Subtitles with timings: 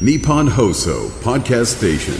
[0.00, 2.14] Nippon Hoso Podcast Station.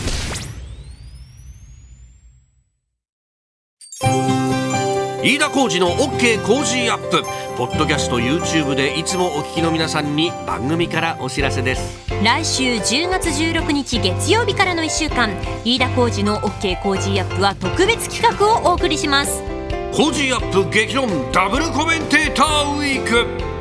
[5.24, 7.24] 飯田浩司の OK 工事アップ。
[7.56, 11.98] ポッドキャスト YouTube でいつもお聞きの皆さんに番組からお知らせです。
[12.22, 15.30] 来週10月16日月曜日からの1週間
[15.64, 19.42] 飯田浩司の OK 工事アップは特別企画をお送りします。
[19.92, 23.53] 工事アップ激論ダブルコメンテーターウィーク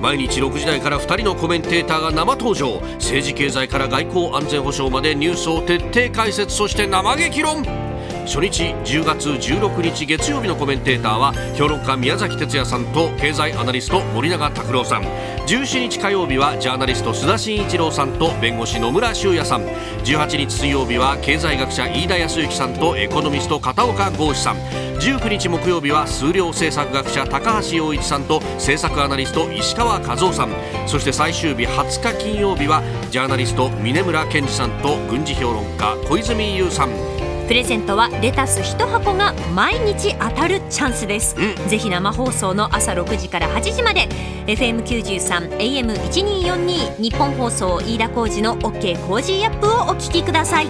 [0.00, 2.80] 毎日6時台から2人のコメンテーターが生登場。
[2.94, 6.54] 政治経済から外交安全保障までニュースを徹底解説。
[6.54, 7.87] そして生激論。
[8.28, 15.02] 初日10月16日月曜日のコメンテーターは評論家宮崎哲也さんと経済アナリスト森永卓郎さん。
[15.46, 19.62] 17日火曜日はジャーナリスト須田慎一郎さんと弁護士野村修也さん。
[20.04, 24.56] 18日水曜日は経済学者飯田康之さんとエコノミスト片岡剛志さん。
[24.98, 30.50] 19日木曜日は数量政策学者高橋洋一さんと政策アナリスト石川和夫さん。
[30.86, 37.17] そして最終日20日金曜日はジャーナリスト峯村健司さんと軍事評論家小泉悠さん。
[37.48, 41.34] プレゼントはレタス1箱が毎日当たるチャンスです、
[41.66, 44.06] ぜひ生放送の朝6時から8時まで。
[44.46, 50.68] FM93 AM1242 ニッポン放送飯田浩司の OK コージーアップをお聞きください。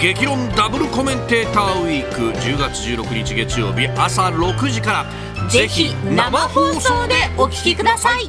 [0.00, 5.06] 激論ダブルコメンテーターウィーク10月16日月曜日朝6時か
[5.44, 5.48] ら。
[5.48, 8.28] ぜひ生放送でお聞きください。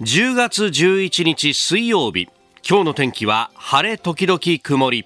[0.00, 2.28] 10月11日水曜日。
[2.64, 5.04] 今日の天気は晴れ時々曇り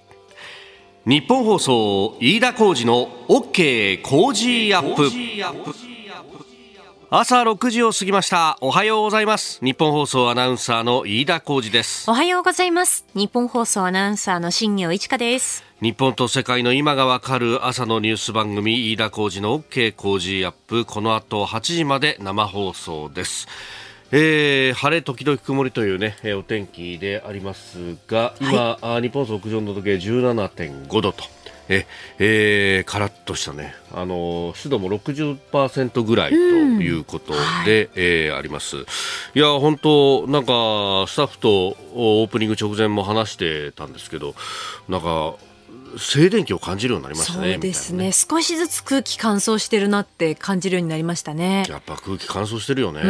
[1.07, 5.09] 日本放送飯田浩司の OK 工事アップ。
[7.11, 8.59] 朝6時を過ぎました。
[8.61, 9.65] おはようございます。
[9.65, 12.11] 日本放送アナウンサーの飯田浩司です。
[12.11, 13.07] おはようございます。
[13.15, 15.62] 日本放送アナウンサーの新業一華です。
[15.81, 20.84] 日本と世界の今がわかる朝のニュース番組飯田浩司の OK 工事アップ。
[20.84, 23.47] この後8時まで生放送です
[24.12, 31.25] えー、晴れ時々曇りというね、えーお天気でありますが今、あ日本屋上の時計17.5度と。
[31.69, 31.85] え
[32.21, 37.33] えー、カラッとしたね、あのー湿度も60%ぐらいということ
[37.65, 38.77] で、えーあります。
[39.34, 44.37] いや、本当なんか、スタッフとオープニング直前も話してたんですけど、
[44.88, 45.34] なんか、
[45.99, 47.53] 静電気を感じるようになりましたね。
[47.55, 48.12] そうですみたいなね。
[48.12, 51.65] 少しずつ空気乾燥してるなって感じるようになりましたね。
[51.69, 53.01] やっぱ空気乾燥してるよね。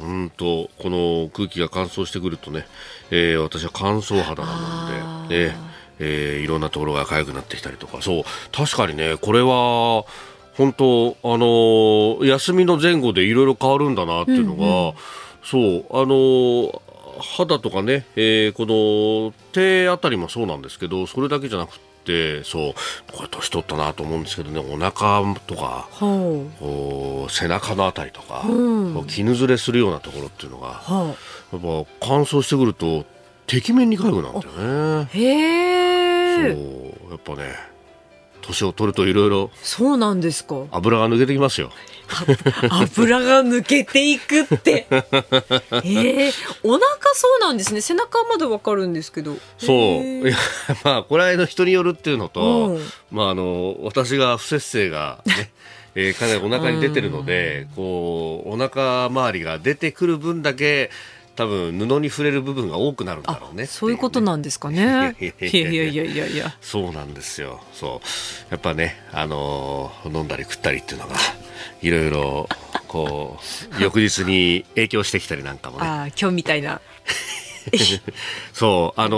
[0.00, 0.30] うん。
[0.30, 2.66] とこの空気が乾燥してくるとね、
[3.10, 5.74] えー私は乾燥肌なので、えー。
[6.00, 10.04] えーいろんなところが痒くなってきたりとか、そう確かにねこれは
[10.56, 14.98] 本当あのー休みの前後でいろいろ変わるんだなっていうのが、
[15.44, 16.80] そうあのー
[17.36, 22.74] 肌とかね、えーこの手あたりもそうなんですけどそれだけじゃなくてそう
[23.12, 25.88] これ年取ったなと思うんですけどねお腹とか
[27.30, 29.06] 背中のあたりとか、うん。
[29.06, 31.16] 絹ずれするようなところっていうのがは
[31.52, 33.06] やっぱ乾燥してくると
[33.46, 35.08] てきめんに痒くなるんだよね。
[35.12, 37.54] あへそうえやっぱね
[38.42, 40.64] 年を取るといろいろそうなんですか。
[40.70, 41.70] 油が抜けてきますよ。
[42.70, 44.86] 油が抜けていくって。
[44.90, 46.32] えー、
[46.62, 47.80] お腹そうなんですね。
[47.80, 49.36] 背中はまだわかるんですけど。
[49.58, 50.28] そう。
[50.28, 50.36] いや
[50.84, 52.86] まあこれはの人によるっていうのと、うん。
[53.10, 55.50] まああの私が不節制がね
[55.94, 60.90] えーかなりお腹に出てるので、こうお腹周りが出てくる分だけ
[61.36, 65.16] 多分布に触れる部分が多くなるんだろうね、ね、そういうことなんですかね。
[65.20, 66.56] いやいやいやいやいや。
[66.62, 67.60] そうなんですよ。
[67.72, 68.06] そう。
[68.50, 71.16] やっぱねあのー、飲んだり食ったりっていうのが
[71.82, 72.48] いろいろ
[72.86, 73.38] こ
[73.78, 75.86] う翌日に影響してきたりなんかもね。
[75.86, 76.80] あ今日みたいな。
[78.52, 79.16] そうあの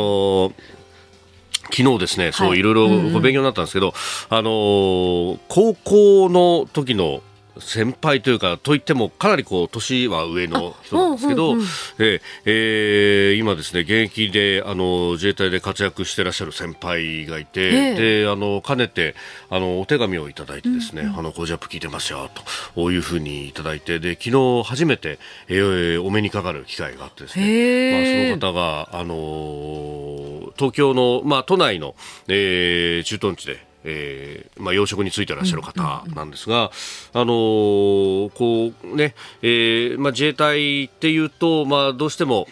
[0.50, 0.52] ー
[1.70, 2.62] 昨日ですね、そうい。
[2.62, 3.88] ろいろご勉強になったんですけど、
[4.30, 7.22] うん、あの、高校の時の
[7.60, 11.66] 先輩というか、といってもかなりこう、年は上の人なんですけど、うんうんうん。
[11.98, 18.22] ええー今ですね、現役で、あの、自衛隊で活躍してらっしゃる先輩がいて、ええ。
[18.24, 19.14] で、あの、かねて、
[19.50, 22.30] あの、お手紙をいただいてですね、あの、コジャップ聞いてますよ、
[22.74, 25.18] というふうにいただいて、で、昨日初めて、
[25.48, 31.94] えーお目にかかる機会があってですね、まあ、その方が、あのー東京の、まあ、都内の、
[32.28, 36.72] えー駐屯地で、えーまあ、養殖についてらっしゃる方なんですが、
[37.12, 42.48] あのーこうね、えーまあ、自衛隊っていうと、まあ、どうしても、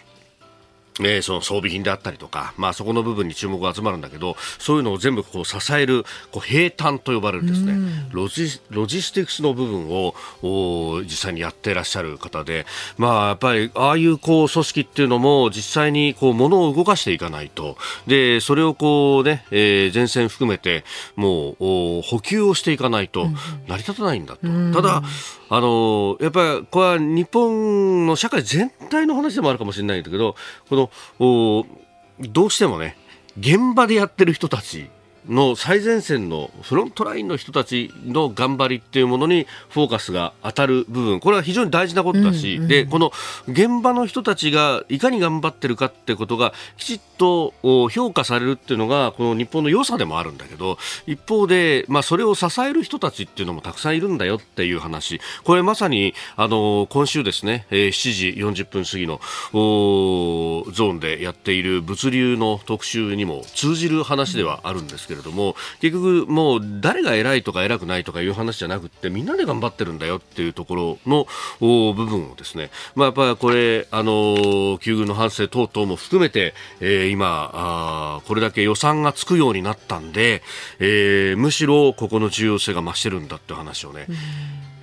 [1.01, 7.73] えーその装備品であったりとか、まあ、そこの部分に注目が集まるんだけどそういうのを全部こう支えるこう兵隊と呼ばれるですね
[8.11, 10.13] ロジロジスティクスの部分を
[10.43, 12.65] お実際にやってらっしゃる方で、
[12.97, 17.77] まあ、やっぱりああいうこう組織っていうのも実際にこう物を動かしていかないと。
[18.07, 20.83] でそれをこう、ねえー前線含めて
[21.15, 23.27] もうお補給をしていかないと
[23.67, 24.47] 成り立たないんだと。
[24.73, 25.03] ただ
[25.49, 30.35] あのやっぱりこれは日本の社会全体の話でもあるかもしれないんだけど
[30.69, 30.89] この
[31.19, 31.65] お
[32.19, 32.97] どうしてもね
[33.37, 34.89] 現場でやってる人たち
[35.27, 43.11] の最前線のフロントラインの人たちの頑張りっていうものにフォーカスが当たる部分これは非常に大事なことだし、うんうん、でこの
[43.47, 47.53] 現場の人たちがいかに頑張ってるかってことがきちっとと
[47.89, 50.77] 評価されるっていうのがこの日本の良さでもあるんだけど
[51.07, 55.19] 一方で、まあ、それを支える人たちっていうのもたくさんいるんだよっていう話。
[55.43, 58.29] これまさにあの今週ですね、7時
[58.63, 59.19] 40分過ぎの
[59.51, 71.27] ゾーンでやっている物流の特集にも通じる話ではあるんですけれども結局もう誰が偉いとか偉くないとかいう話じゃなくてみんなで頑張ってるんだよっていうところの
[71.59, 80.41] 部分をですね、まあ、やっぱりこれあの旧軍の反省等々も含めて、えー、今あこれだけ予算がつくようになったんで、
[80.79, 84.07] えー、むしろここの重要性が増してるんだって話をね、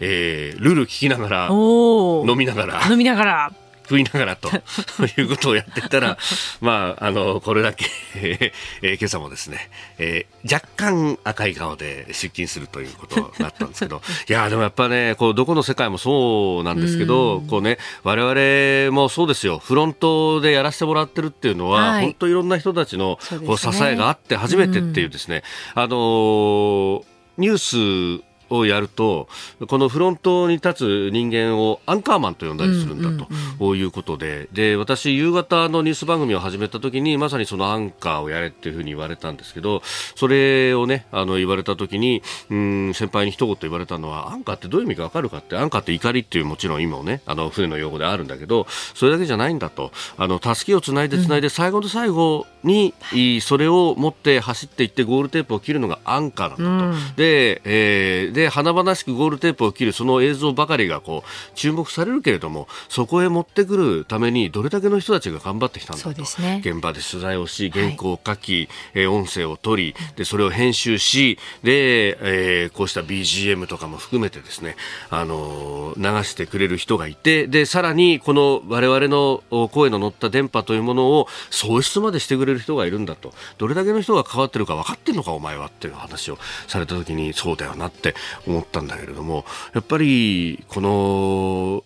[0.00, 2.88] えー、ルール聞きながら飲みながら。
[2.90, 4.48] 飲みながら食いながらと
[5.18, 6.18] いうことをやっていったら、
[6.60, 7.84] まあ、あの、これだけ
[8.14, 25.42] えー、今朝もですね、えー、若干赤い顔で出勤するということになったんですけど、 いや、でもやっぱね、こう、どこの世界もそうなんですけど、こうね、我々もそうですよ、フロントでやらせてもらってるっていうのは、はい、本当いろんな人たちのこう支えがあって初めてっていうですね、
[25.74, 27.04] あの
[27.38, 28.24] ニュース
[28.56, 29.28] をやると
[29.68, 33.26] このフロントに立つ人間をアンカーマンと呼んだりするんだ
[33.58, 34.48] ということで。
[34.52, 39.82] で私、夕方のニュース番組を始めた時にまさにそのアンカーをやれっていうふうに言われたんですけど
[40.14, 49.92] それをねあの言われた時にうん先輩に一言言われたのはアンカーってどういう意味か分かるかってアンカーって怒りっていうもちろん今もねあの船の用語であるんだけどそれだけじゃないんだと。
[50.16, 52.94] あの助けをつないでつないで最後の最後に、
[53.40, 57.16] それを持って走っていってゴールテープを切るのがアンカーなんだと。
[57.16, 66.10] で、えー、で華々しくゴールテープを切るその映像ばかりがこう注目されるけれどもそこへ持ってくるためにどれだけの人たちが頑張ってきたんだと、
[66.42, 74.76] ね、現場で取材をし原稿を書き、はい、音声を取りでそれを編集しで、えー、こうした BGM とかも含めてですね、
[75.10, 83.32] あのー、流してくれる人がいてでさらにこの我々の声の乗った電波というものを喪失までしてくれる人がいるんだと。
[83.58, 88.14] どれだけの人が関わってるか分かってるのかお前はっていう話をされた時にそうだよなって
[88.46, 89.44] 思ったんだけれども
[89.74, 91.84] やっぱりこの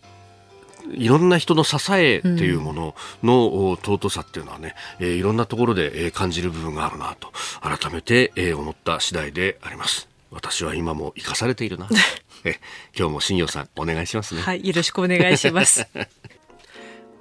[0.95, 10.09] いろんな人の支えっていうものの尊さっていうのはね、うん、えー、いろんなところで感じる部分があるなと改めて思った次第であります。
[10.31, 11.89] 私は今も生かされているな。
[12.45, 12.61] え
[12.97, 14.43] 今日も新業さんお願いしますね。
[14.43, 15.87] はい、よろしくお願いします。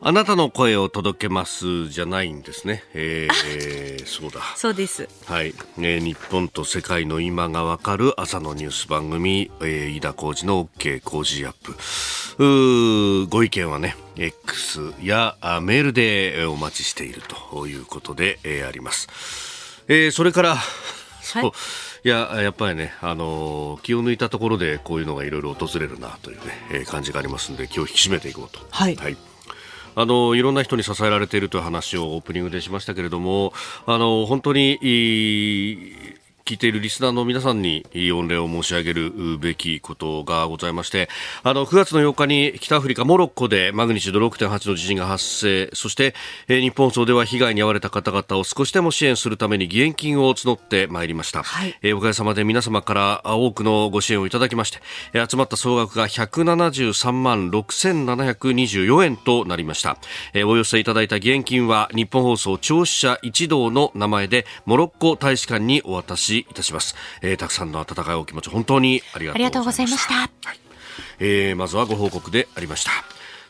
[0.08, 2.84] あなたの声を届けますじゃないんですね。
[2.94, 4.40] えー、そうだ。
[4.56, 5.10] そうです。
[5.26, 5.48] はい、
[5.80, 6.00] えー。
[6.00, 13.28] 日本と世界の今がわかる朝のニュース番組、えー、飯田浩二の OK 工事アップ。
[13.32, 19.08] ご意見はね、X やあメールでお待ちしているということで、えー、あります。
[19.88, 20.58] えー、それから、
[21.24, 21.52] そう、はい
[22.04, 28.60] いや、やっぱりね、あのー、気を抜いたところでこういうのがいろいろ訪れるなというね、えー、感じがありますので、気を引き締めていこうと。
[28.70, 28.96] はい。
[28.96, 29.18] はい
[29.96, 33.54] あのいろんな人に支えられているという話をオープニングでしましたけれども
[33.86, 34.78] あの本当に
[36.46, 41.10] 聞いているリスナーの皆さんに御礼を申し上げるべきことがございまして、
[41.42, 46.14] あの、9月の8日に北アフリカモロッコでマグニチュード6.8の地震が発生、そして、
[46.48, 51.42] えー、日本層では被害に遭われた方々を少しでも支援するために義援金を募ってまいりました。
[51.42, 54.78] はい、えー、おかげさまで皆様から多くのご支援をいただきまして、
[55.14, 59.98] えー、集まった総額が173万6724円となりました。
[60.36, 70.14] えー、お寄せいただいた義援金は日本放送聴取者一同の名前でモロッコ大使館にお渡しいたします、えー、たくさんの温かいお気持ち本当にありがとうございました。
[70.14, 70.30] はい。
[71.20, 72.92] えー、まずはご報告でありました。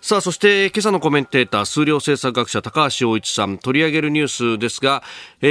[0.01, 5.01] さあ、そして今朝のコメンテーター、数量政策学者高橋洋一さん、取り上げるニュースですが、
[5.41, 5.47] え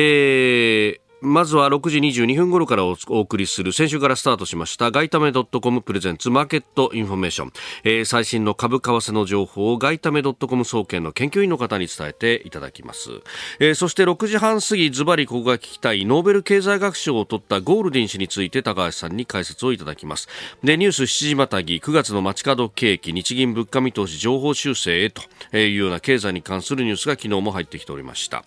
[0.96, 7.52] ー、まずは6時22分頃からお送りする先週からスタートしました外為ドットコムプレゼンツマーケットインフォメーション、
[7.84, 13.10] えー、最新の株為替の情報を外為ドットコム総研の研究員の方に伝えていただきます、
[13.58, 20.28] えー、そして6時半過ぎズバリここが聞きたいノーベル経済学賞を取ったゴールディン氏について高橋さんに解説をいただきます。
[20.62, 25.22] でニュース7時またぎ9月の街角景気日銀物価見通し情報修正へと
[25.56, 28.44] いうような経済に関するニュースが昨日も入ってきておりました。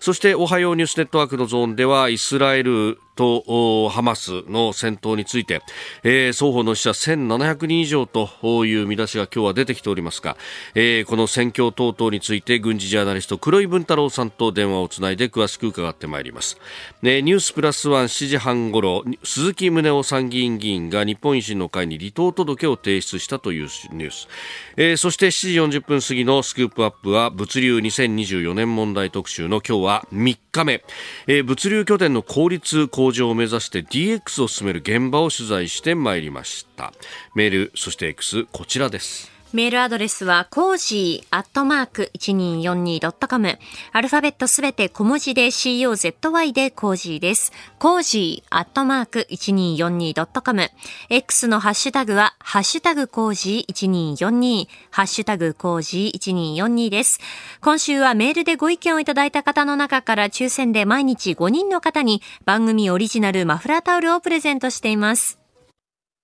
[0.00, 5.62] そしておはようニュースネットワークのゾーンではイスラエルとハマスの戦闘について、
[6.04, 8.28] えー、双方の死者1700人以上と
[8.66, 10.36] いう見出しが今日は出てきておりますが、
[10.74, 16.58] えー、この戦況等々について軍事ジャーナリスト黒井文太郎さんと電話をつないで詳しく伺ってまいります、
[17.02, 24.28] ね、ニュースプラスワン7時半ごろ鈴木宗男参議院議員が日本維新の会に離党届を提出したというニュース、
[24.76, 30.84] えー、そして7時40分過ぎのスクープアップは物流2024年問題特集の今日は3日目、
[31.26, 36.92] えー、物流拠点の効率向上を目指して DX を進める現場を取材してまいりました。
[37.34, 39.35] メールそして X こちらです。
[39.52, 43.58] メールアドレスは、コージーアットマーク 1242.com。
[43.92, 47.52] アルファベットすべて小文字で COZY でコージーです。
[47.78, 50.70] コージーアットマーク 1242.com。
[51.10, 57.20] X のハッシュタグは、ハッシュタグコージー1242、ハッシュタグコージー1242です。
[57.60, 65.45] 今週はメールでご意見をいただいた方の中から抽選で毎日5人の方に番組オリジナルマフラータオルをプレゼントしています。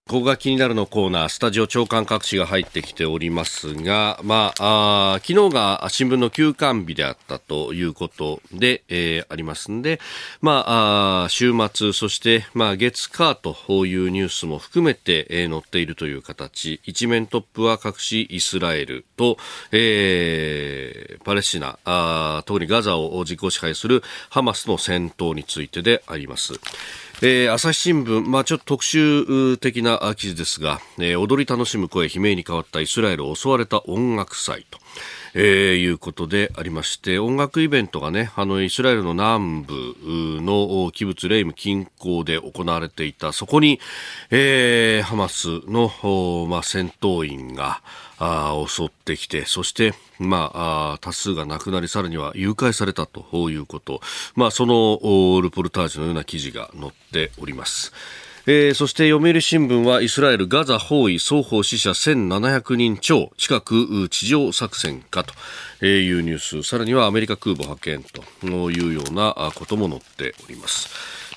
[0.08, 10.00] ここが気になるのコーナー、スタジオ朝刊各紙が入ってきておりますが、まあ、あ昨日が新聞の休刊日であったということで、えー、ありますんで、
[10.40, 16.80] まあ、あ週末、そして、まあ、月火というニュースも含めて、えー、載っているという形。
[16.84, 19.38] 一面トップは各紙イスラエルと、
[19.70, 26.54] えー、パレスチナ、あ特にガザを実効支配するハマスの戦闘についてであります。
[27.24, 34.80] えー、朝日新聞、まあ、ちょっと特集的な記事ですが、えー、踊り楽しむ声悲鳴に変わったイスラエル襲われた音楽祭と。
[35.34, 39.74] えー、いうことでありまして、音楽イベントがね、あの、イスラエルの南部
[40.42, 43.80] のキブツレイム近郊で行われていた、そこに、
[44.30, 47.82] えー、ハマスの、まあ、戦闘員が、
[48.24, 54.00] あ襲ってきて、そして、まあ、多数が亡くなり、さらには誘拐されたということ、
[54.36, 57.92] まあ、そのルポルタージュのような記事が載っております。
[58.44, 63.30] えー、そして読売新聞はイスラエルガザ包囲双方死者1700人超。
[63.36, 66.62] 近く地上作戦かというニュース。
[66.64, 68.04] さらにはアメリカ空母派遣
[68.40, 70.88] というようなことも載っております。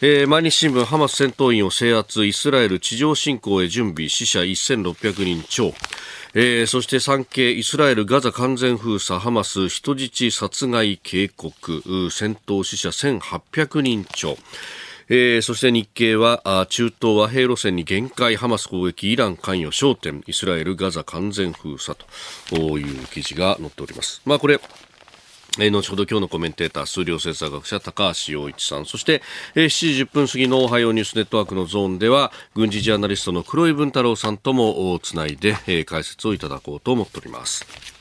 [0.01, 5.75] えー、毎日新聞ハマス戦闘員を制圧イスラエル地上侵攻へ準備死者1600人超。
[6.33, 11.83] えー、そして産経イスラエルガザ完全封鎖ハマス人質殺害警告。
[12.09, 14.39] 戦闘死者1800人超。
[15.07, 21.97] えー、そして日経は中東和平路線に限界ハマス攻撃イラン関与焦点イスラエルガザ完全封鎖
[22.49, 24.21] という記事が載っております。
[24.25, 24.59] まあこれ
[25.57, 29.21] え、後ほど今日のコメンテーター、数量政策学者高橋洋一さん、そして、
[29.55, 37.94] え、7時10分過ぎのおはようニュースネットワークのゾーンでは、軍事ジャーナリストの黒井文太郎さんともつないで、え、解説をいただこうと思っております。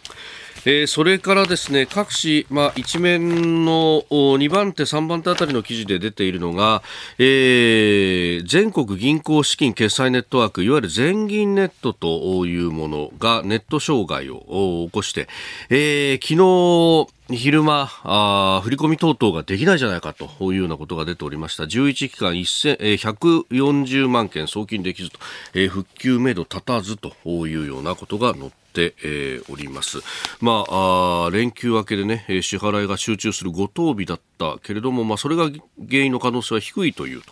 [0.67, 6.83] えー、それからですね各紙、まあ、一面の2番手、3番手あたりの記事で出ているのが、
[7.19, 15.29] えー、全国銀行資金決済ネットワークいわゆる全銀ネットというものがネット障害を起こして、
[15.69, 21.65] えー、昨日昼間あ、振り込み等々ができないじゃないかというようなことが出ておりました。
[21.65, 25.19] 11期間140万件送金できずと、
[25.55, 29.99] えー、復旧めど立たずというようなことが載ってえー、おります。
[30.41, 37.23] まああ、連休明けでね、支払いが集中するご当日だったけれども、まあ、それが原因の可能性は低いという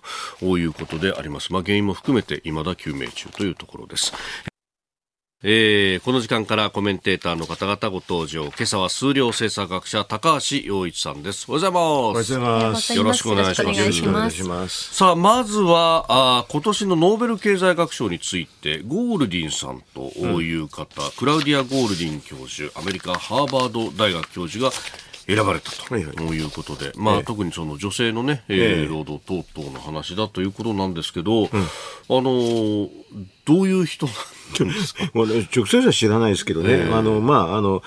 [0.40, 1.52] ということであります。
[1.52, 4.12] まあ、原因も含めて未だ究明中というところです。
[5.44, 8.44] えー、この時間からコメンテーターの方々ご登場。
[8.44, 11.46] 今朝は数量政策学者高橋洋一さんです。
[11.48, 12.94] おはようございます。
[12.94, 13.80] よろしくお願いします。
[13.80, 14.94] よろしくお願いします。
[14.94, 24.70] さあ、まずは、あ今年のノーベル経済学賞について、ゴールディンさんという方、うん、クラウディア・ゴールディン教授、アメリカハーバード大学教授が
[25.26, 31.50] 選ばれたということで、はいはい、まあ、ええ、特にその女性のね、えー、労働等々の話だということなんですけど、うん、あ
[32.08, 32.88] の
[33.44, 34.14] どういう人なん
[34.52, 35.10] ですか？
[35.14, 37.82] まあ、直接は知らないですけどね、えー、あのまああの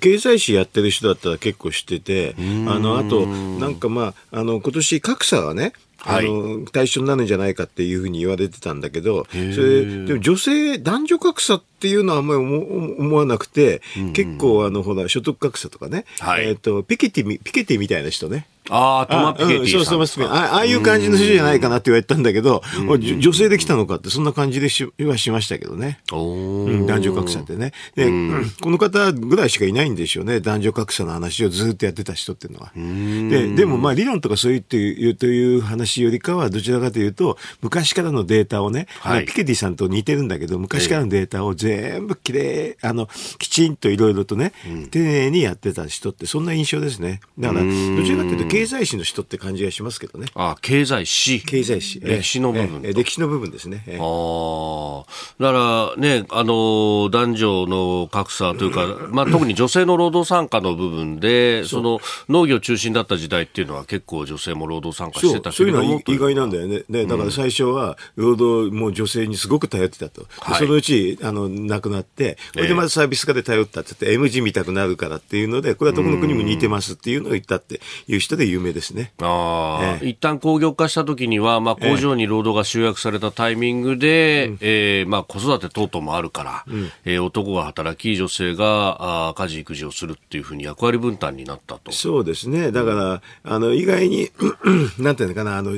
[0.00, 2.34] 経済誌やってる人だったら結構知ってて、
[2.66, 5.72] あのあとなんかまああの今年格差がね
[6.06, 13.82] あの、対象になるんじゃないかっていうふうに言われてたんだけど、それでも女性、男女格差っていうのはあんまり思わなくて、
[14.12, 26.00] 結構あの、ほら、所得格差とかね、はい、えっ、ー、と、ピケティ、ピケティみたいな人ね、ああ、トマピケティさん、うん、そうそうああいう感じの人じゃないかなって言われたんだけど、うん、女性で来たのかって、そんな感じでしはしましたけどね。
[26.12, 27.72] うん、男女格差ってね。
[27.94, 28.06] で、
[28.60, 30.40] この方ぐらいしかいないんでしょうね。
[30.40, 32.72] 男女格差の話をずっとやってた人っていうのは。
[32.74, 43.08] で、でもまあ理論とかそういうっていうという話よりかは、どちらかというと、昔からのデータをね、はい、ピケティさんと似てるんだけど、昔からのデータを全部きれい、あの、
[43.38, 44.52] きちんといろいろとね、
[44.90, 47.20] 丁寧にやってた人って、そんな印象ですね。
[47.38, 47.68] だから、ど
[48.04, 50.28] ちらかというと、経済史の人って感じがしますけどね。
[50.34, 51.44] あ経済史。
[51.44, 52.00] 経済史。
[52.00, 53.84] 歴史の部分ええ歴史の部分ですね。
[53.86, 55.42] ええああ。
[55.42, 65.84] だからね、あの、男女の格差というか、 まあ特に女性の労働参加の部分で、その農業中心だった時代っていうのは結構女性も労働参加してたそういうのは。
[66.06, 66.84] 意外なんだよね。
[66.88, 70.22] ねだから最初は、労働も女性にすごく頼ってたと。
[70.22, 79.12] ではいそのうち、あの、亡くなって、それでまずサービス化で頼ったって言って、M 字見たくなるからっていうので、これはどこの国も似てますっていうのを言ったっていう人で有名ですね。
[79.20, 80.08] ああ、ええ。
[80.08, 86.64] 一旦工業化した時には、まあ、工場に労働が集約されたタイミングで、えーまあ、子育て等々もあるから、
[87.04, 91.92] えー男が働き、女性があー家事、育児をするっていうふうに役割分担になったと。
[91.92, 92.70] そうですね。
[92.70, 94.30] だから、あの、意外に、
[94.98, 95.72] なんていうのかな、あの、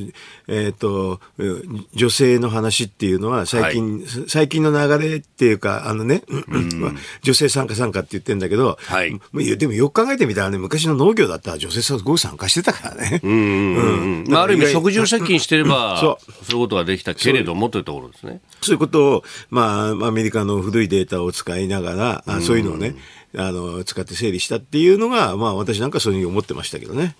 [0.46, 6.22] えっ、と、うん女性の話っていうのは、最近、最近の流れっていうか、あのね、
[6.76, 9.18] まあ女性参加参加って言ってんだけど、はい。
[9.56, 13.20] でもよく考えてみたらね、昔の農業だったら女性すごく参加してたからね。
[13.22, 16.60] うんうんうんまあ、ある意味、食住接近してれば、そそう。
[16.60, 18.40] いうことができたけれどもというところですね。
[18.60, 18.74] そう。
[18.74, 22.94] いうことを、まあ、アメリカの古いデータを使いながら、あそういうのをね、
[23.36, 27.16] あの、使って整理したっていうのが、まあ、私なんかそういうふうに思ってましたけどね。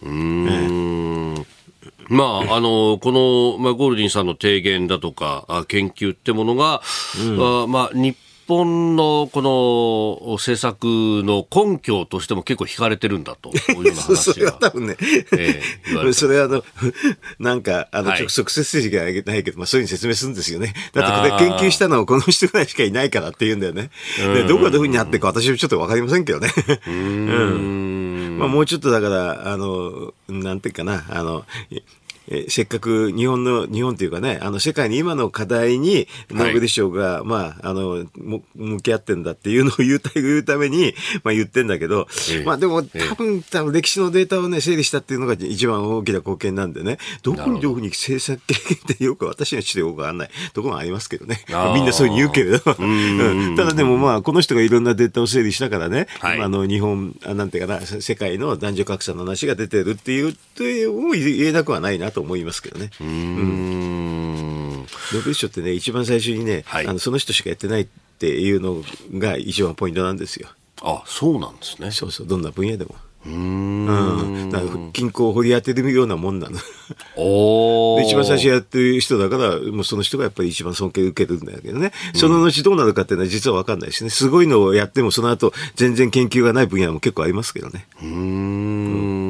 [2.08, 8.16] まあ、あの、この、まあ、ゴールディンさんの提言だとか、あ研究ってものが、あまあ、日
[8.48, 10.84] 本のこの政策
[11.24, 14.46] の根拠としても結構引かれてるんだと いうようなそそ話が。
[14.46, 16.64] れは多分ね、ええ言われて それはあの、
[17.38, 20.74] なんか、あの、はい直直接筋がないけど、まあそういうふうに説明するんですよね。
[20.92, 23.90] だってこれ研究したのはこの人ぐらいしかいないからって言うんだよね。
[24.18, 26.50] で、どこがどういうふうにあってるか私はちょっとわかりませんけどね。
[26.86, 28.36] うん。
[28.38, 31.44] まあもうちょっとだから、あの、なんていうかな、あの、
[32.30, 40.94] えせっかく日本の、日本というかね、あの世界に今の課題にノーベル賞が、まあ、あの、も向き合ってんだっていうのを 言うた言うために、
[41.24, 42.44] まあ言ってんだけど、ええ。
[42.44, 43.08] まあでもええ。
[43.08, 47.74] 多分、多分歴史のデータをね、整理したっていうのが一番大きな貢献なんでね、どこにど。
[47.74, 51.44] こに政策経験ってよく私にはちょっとよくわかんないところもありますけどね。
[51.74, 52.76] みんなそういうふうに言うけれど。
[52.78, 56.36] うん ただでもまあ、この人がいろんなデータを整理したからね、はい。
[56.36, 62.90] 今あの日本、あなんていうかな、世界の男女格差の話が出てるっていう、というも言えなくはないなと思いますけどね。
[63.00, 64.72] うーん。
[64.78, 67.86] ノーベル賞ってね、一番最初にね、はいあのその人しかやってないっ
[68.18, 68.82] ていうの
[69.18, 70.48] が一番ポイントなんですよ。
[70.82, 71.90] あ、そうなんですね。
[71.90, 72.94] そうそう、どんな分野でも。
[73.26, 74.52] うーうん。
[74.52, 76.58] から均衡を掘り当てるようなもんなの。
[77.16, 81.92] お 一番最初やってる人だから、もうその人がやっぱり一番尊敬受けるんだけどね。
[82.14, 84.10] その後どうなるかっていうのは実は分かんないしね。
[84.10, 87.86] すごいのをやってもその後全然研究がない分野も結構ありますけどね。
[88.00, 89.27] うーん。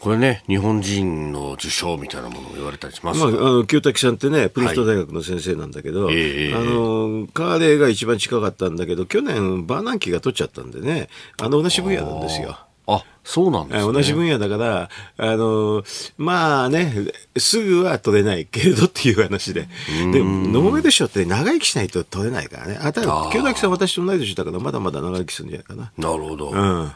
[0.00, 11.08] これね、日本人の受賞みたいなものも言われたりしますまあ、あがの清滝さんってね、プリンストン大学の先生なんだけど、ええあの彼が一番近かったんだけど、去年、バーナンキが取っちゃったんでね、
[11.40, 12.58] あの同じ分野なんですよ。
[12.86, 13.92] あ、そうなんですね。
[13.92, 15.84] 同じ分野だから、あの、
[16.16, 16.92] まあね、
[17.36, 19.68] すぐは取れないけれどっていう話で。
[20.12, 22.78] でも、ノーベル賞って長生きしないと取れないからね。
[22.80, 25.92] あ、ただ、清滝さん私と同い年だから、まだまだ長生きするんじゃないかな。
[25.98, 26.50] なるほど。
[26.50, 26.92] うん。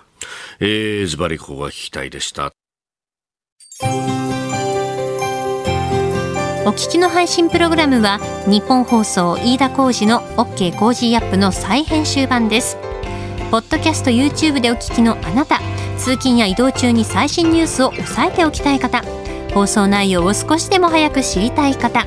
[0.60, 2.52] えー、ズバリここが聞きたいでした。
[3.82, 3.86] お
[6.68, 12.76] 聞きの配信プログラムはニッポン放送飯田浩司の OK コージーアップの再編集版です。
[13.50, 15.58] ポッドキャスト YouTube でお聞きのあなた
[15.98, 19.02] 通勤や移動中に最新ニュースを押さえておきたい方
[19.52, 22.06] 放送内容を少しでも早く知りたい方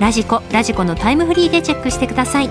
[0.00, 2.50] ラジコラジコのタイムフリーでチェックしてください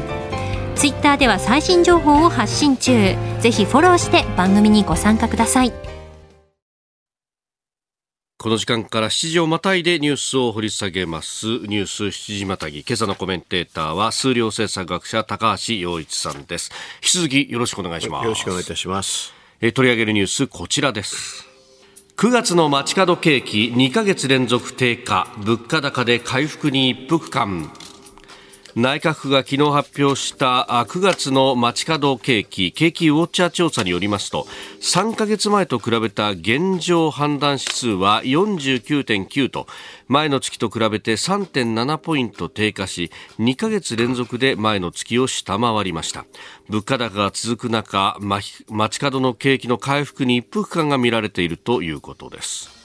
[0.76, 5.74] ツイッターでは最新情報を発信中ぜひフォローして番組にご参加ください
[8.40, 11.48] この時間から7時をまたいでニュースを掘り下げます。
[11.48, 12.82] ニュース7時またぎ。
[12.88, 16.72] 今朝のコメンテーターは数量政策学者高橋洋一さんです。
[16.98, 18.24] 引き続きよろしくお願いします。
[18.26, 19.34] よろしくお願いいたします。
[19.60, 21.47] えー取り上げるニュースこちらです。
[22.18, 27.72] 9月の街角景気2か月連続低下、物価高で回復に一服感。
[28.78, 34.46] 内閣府が昨日発表した9月の街角景気景気ウォッチャー調査によりますと
[34.82, 39.66] 3ヶ月前と比べた現状判断指数は49.9と
[40.08, 43.10] 前の月と比べて3.7ポイント低下し
[43.40, 46.28] 2ヶ月連続で前の月を下回りました。
[46.70, 52.77] 物価高が続く中街角の景気の回復に一服感が見られているということです。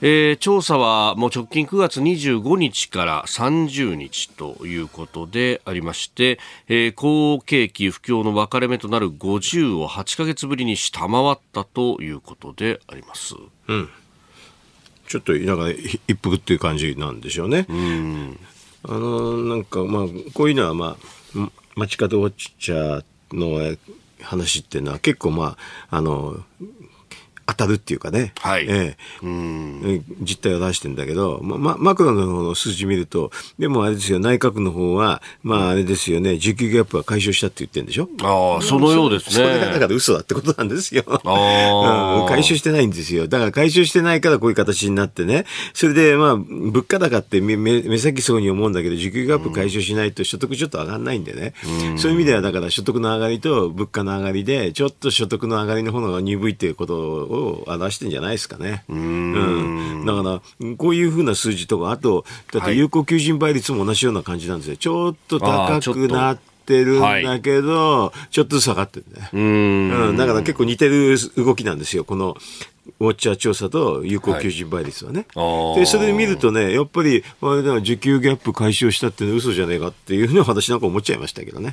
[0.00, 13.34] えー、調査はもう直近9月25日から30日ということでありまして、えー、好景気不況の分かれ目となる50を8か月ぶりに下回ったということであります。
[13.68, 13.88] うん。
[15.06, 17.66] ちょっとなんか一服っていう感じなんでしょうね。
[17.68, 18.38] うん。
[18.86, 20.02] あのなんかまあ
[20.34, 20.96] こういうのはま
[21.36, 23.76] あ街角ウォッチャーの
[24.22, 25.56] 話っていうのは結構ま
[25.90, 26.44] ああの
[27.46, 30.04] 当たるっていうかね、はい、ええ、うん。
[30.20, 38.08] 実態を出してんだけど、ま、マクロの方の数字見ると、でもあれですよ、内閣の方は、まああれですよね、需給ギャップは解消したって言ってるんでしょ？
[38.22, 39.32] ああ、そのようですね。
[39.34, 41.04] それがだから嘘だってことなんですよ。
[41.06, 43.28] あうん、解消してないんですよ。
[43.28, 51.52] だから解消してないからこういう形になってね、それでまあ、物価高って目目先そうに思うんだけど、需給ギャップ解消しないと所得ちょっと上がんないんでね、
[51.90, 58.84] うん、そういう意味ではだから所得の上がりと物価の上がりで、ちょっと所得の上がりの方が鈍いっていうことをを表してんじゃないですかね。
[58.88, 64.76] うん,、だから、こういうふうな数字とか、あと、だって有効求人倍率も同じような感じなんですよ。
[64.76, 69.28] ちょっと高くなって、てるんだけど、はい、ちょっとずつ下がってるね。
[69.32, 69.38] う
[70.12, 72.04] ん,、だから結構似てる動きなんですよ。
[72.04, 72.36] この
[73.00, 81.72] ウォッチャー調査と有効求人倍率はね、はい、でそれで見るとね、やっぱりあれだ需給ギャップ解消したっていうのは嘘じゃねえかっていうのは私なんか思っちゃいましたけどね。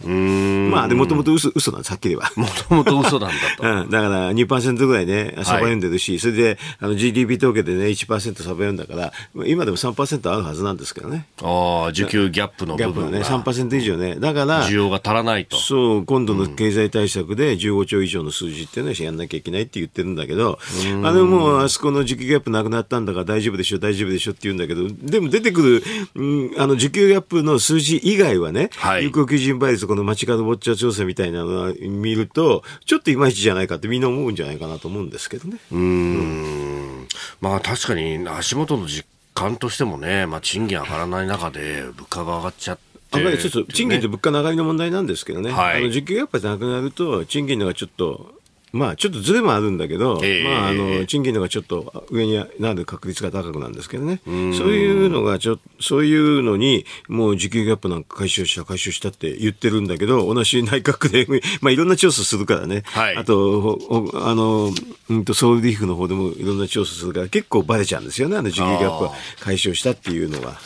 [0.69, 2.31] まあ、でもともと嘘嘘なんです、はっきりは。
[2.35, 3.63] もともと嘘なんだと。
[3.83, 9.13] うん、だから2%ぐらいね、サバ読んでるし、はい、それであの GDP 統計でね、1%サバ読んだから、
[9.45, 11.25] 今でも3%あるはずなんですけどね。
[11.41, 13.17] ああ、需給ギャップの部分が。
[13.17, 14.15] ギャップはね、3%以上ね。
[14.15, 15.57] だから、需要が足らないと。
[15.57, 20.59] そう、今度の経済対策で15兆以上の数字っていうのはやんなきゃいけないって言ってるんだけど、
[21.07, 25.83] あのもう、あそこの需給ギャップなくなったんだから大丈夫でしょ、大丈夫でしょって言うんだけど、でも出てくる、
[26.15, 26.23] う
[26.55, 35.57] ん、あの需給ギャップの数字以外はね、はい、有効求人倍率、この街角ウォッチャー調査みたいなのは見ると、ちょっといまいちじゃないかってみんな思うんじゃないかなと思うんですけどね。
[35.71, 35.79] うん。
[35.79, 37.07] うん
[37.39, 42.91] まあ確かに足元の実感としてもね、まあ、賃金上がらない中で物価が上がっちゃって。
[43.11, 48.33] ちょっと賃金と物価の上がりの問題なんですけどね、はい、あの需給ギャップがなくなると、賃金のがちょっと
[48.73, 54.35] まあ、ちょっとずれもあるんだけど、えー、まあ、あの賃金のがちょっと上になる確率が高くなんですけどね、そう
[54.69, 61.27] いうのがちょ、そういうのに、もう需給ギャップなんか解消した、解消したって言ってるんだけど、同じ内閣で、
[61.61, 63.79] まあ、いろんな調査するからね、はい、あと、
[64.13, 64.73] あの、
[65.09, 69.13] うんと、ソウルリーフの方でもいろんな調査するから、結構ばれちゃうんですよね、あの需給ギャップは。
[69.39, 70.59] 解消したっていうのは。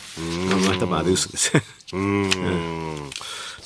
[0.64, 1.52] まあ、多分あれ嘘です。
[1.92, 2.30] うん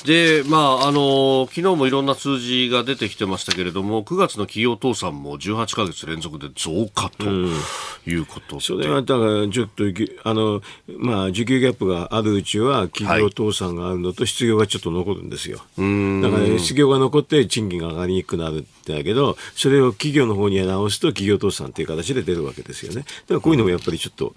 [0.05, 9.85] で、まあ、あの、昨日もいろんな数字が出てきてましたけれども、9月の企業倒産も18か月連続で増加ということで、うん、それはだからちょっと、
[10.25, 10.63] あの、
[10.99, 15.59] まあ、需給ギャップがあるうちは、企業倒産があるのと失業がちょっと残るんですよ。
[15.59, 23.03] はい、だから、ね、失業が残って賃金が上がりにくくなるんだけど、それを企業の方に直すと企業倒産という形で出るわけですよね。
[23.03, 24.35] だからこういうのもやっぱりちょっと、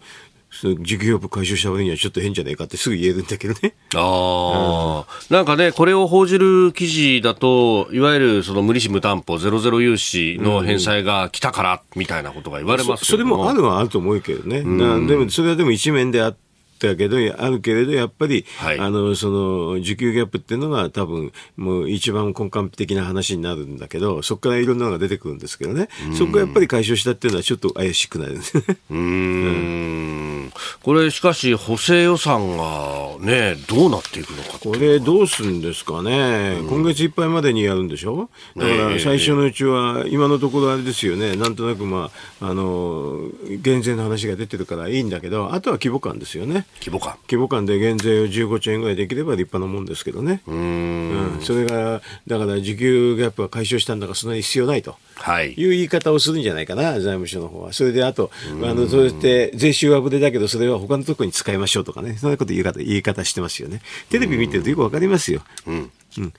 [0.61, 3.75] 需給力解消した割にはちょっと変じゃないかってすぐ言えるんだけどね。
[3.95, 14.59] ああ、うん、なんかね、これを報じる記事だと、いわゆるその無利子無担保ゼロゼロ融資の返済が来たからみたいなことが言われますけど、うん、それもあるはあると思うけどね。
[14.59, 16.42] うん、でも、それはでも一面であって、
[16.87, 28.63] だけど、あるけれど、やっぱり、はい、あの、その、需給ギャップっていうのが多分、もう一番根幹的な話になるんだけど、そこからいろんなのが出てくるんですけどね、そこがやっぱり解消したっていうのはちょっと怪しくなるんですね。
[28.91, 28.97] うん。
[28.97, 38.29] うんこれ、しかし、補正予算がね、どうなっていくのかこれ、どうするんですかね、今月いっぱいまでにやるんでしょ？
[38.55, 46.65] だから最初のうちは、今のところあれですよね、なんとなく、まあ、あの、減税の話が出てるからいいんだけど、あとは規模感ですよね。
[46.79, 50.41] 規模感規模感で減税を15兆円ぐらいできれば立派なもんですけどね。
[50.47, 54.97] うんうん、それが、だから需給ギャップは解消したんだからそんなに必要ないと。
[55.15, 57.71] はい、いう言い方をするんじゃないかな、財務省の方は。
[57.71, 58.31] それで、あと、
[58.63, 63.81] あの、そうやって税収はぶれだけど、それは他のところに使いましょうとかね、そんなこと言い方、言い方してますよね。
[64.09, 65.41] テレビ見てるとよくわかりますよ。
[65.67, 65.91] うん。
[66.17, 66.33] うん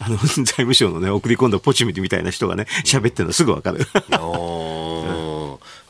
[0.00, 3.80] あの、 財務省のね、送り込んだポチミみたいな人がね、喋ってるのすぐわかる。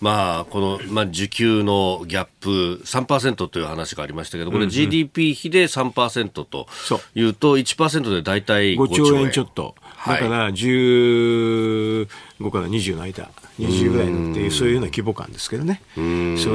[0.00, 6.66] まあ、この、まあ、需給のギャップ3%という話がありましたけど、これ GDP 比で3%と
[7.14, 9.74] いうと、1%で大体5兆円ちょっと。
[10.06, 12.06] だから15
[12.50, 15.82] から20の間、20ぐらいのっていう、そういうような規模感ですけどね。
[15.94, 16.00] そ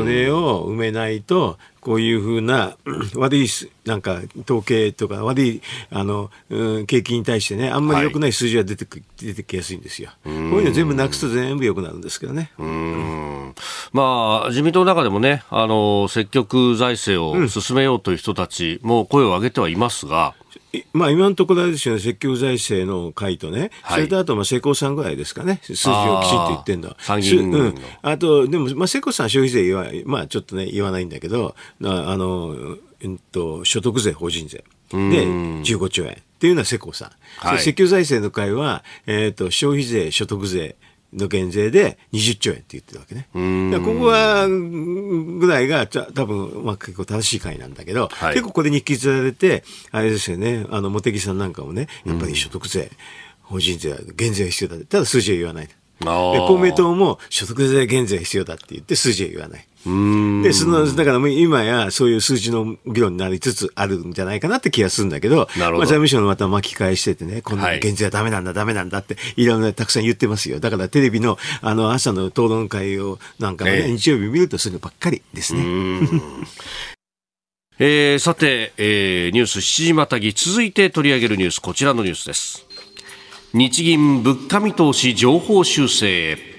[0.03, 2.77] れを埋めないと、こういうふうな
[3.15, 3.47] 悪い
[3.85, 10.11] なんか統計とか悪いあの、うん、景気に対してねあんまり良くない数字が出てく、はい、出てきやすいんですよ。
[10.23, 12.51] こういうの全部なくすと全部良くなるんですけどね。
[12.57, 13.53] うん
[13.91, 20.42] まあ自民党の中でもねあの積極財政を進めようという人たちも声を上げてはいますが、い
[20.93, 27.75] まあ、今のところあれですよね、積極財政の会とね、はいそれとあと、まあ、世耕さんぐらいですかね、数字をきちんと言ってんの参議院うん。
[28.01, 34.63] あと、でも、まあ、世耕さんは消費税言わ、まあ、ちょっとね、言わないんだけど、ああの、うんと、所得税、法人税。
[34.91, 36.11] で、15兆円。
[36.13, 37.11] っていうのは世耕さん。
[37.37, 40.75] はい積極財政の会は、えっ、と、消費税、所得税、
[41.15, 43.27] の減税で20兆円って言ってるわけね。
[43.79, 52.91] ここは、うんぐらいが、じゃ多分、まあ結構正しい回なんだけど、はい結構ここで日記ずられて、あれですよね、あの、茂木さんなんかもね、やっぱり所得税、
[53.41, 54.85] 法人税は減税が必要だって。
[54.85, 55.69] ただ数字は言わない。
[55.99, 59.67] 公明党も所得税減税が必要だって言って数字は言わない。
[59.85, 65.77] で、その、だから今やそういう数字の議論になりつつあるんじゃないかなって気がするんだけど、なるほど。
[65.79, 70.59] まあ、財務省のまた巻き返しててね、こんな減税はダメなんだ、ダメなんだって、いろんなたくさん言ってますよ。
[70.61, 73.97] だからテレビのあの朝の討論会をなんかもね、ええ。
[73.97, 75.61] 日曜日見るとそればっかりですね。
[77.79, 80.31] えーさて、えーニュース7時またぎ。
[80.31, 82.65] 続いて取り上げるニュースこちらのニュースです。
[83.53, 86.52] 日銀物価見通し情報修正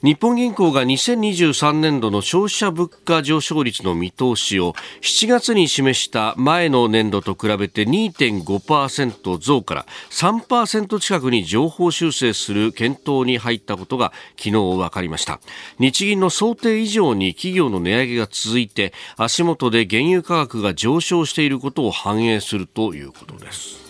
[0.00, 15.40] 日本銀行が2023年度の消費者物価上昇率の見通しを7月に示した前の年度と比べて2.5%増から3%近くに上方修正する検討に入ったことが昨日分かりました。
[15.80, 23.88] 日銀の想定以上に企業の値上げが続いて足元で原油価格が上昇していることを反映するということです。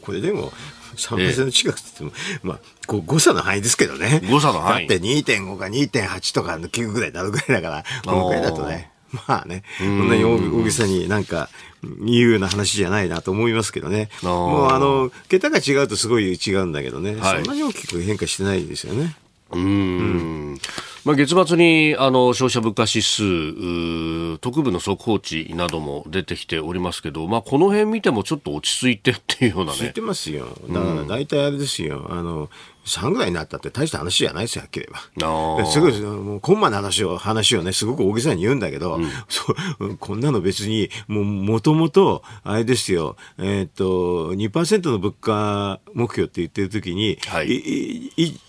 [0.00, 0.52] これでも、
[0.96, 4.20] 3%近くって言っても、まあ、こう誤差の範囲ですけどね。
[4.28, 8.90] 誤差の範囲だって2.5か2.8とかの9ぐらいになるぐらいだから、このぐらいだとね。
[9.28, 11.48] まあね、こんなに大大げさになんか
[11.82, 14.08] 言うような話じゃないなと思いますけどね。
[14.22, 17.14] もうあの、桁が違うとすごい違うんだけどね。
[17.14, 19.16] はいそんなに大きく変化してないですよね。
[19.52, 20.58] うーん
[21.04, 30.46] まあ、月末にあの消費者物価指数特部の速報値なども出てきておりますけど、まあ、この辺見てもちょっと落ち着いてっていうようなね知ってますよ。
[30.68, 32.06] だから大体あれですよ。
[32.10, 32.50] あの、
[32.90, 34.98] 3ぐらいになったって大した話じゃないですよ、はっきり言
[35.58, 35.66] えば。
[35.66, 38.98] すごい、もう、コンマの話を、話をね、すごく大げさに言うんだけど、
[39.28, 47.48] そう、こんなの別に、もう、もともと、あれですよ、えーっと、2%の物価目標って言ってる時に、はい
[48.16, 48.40] い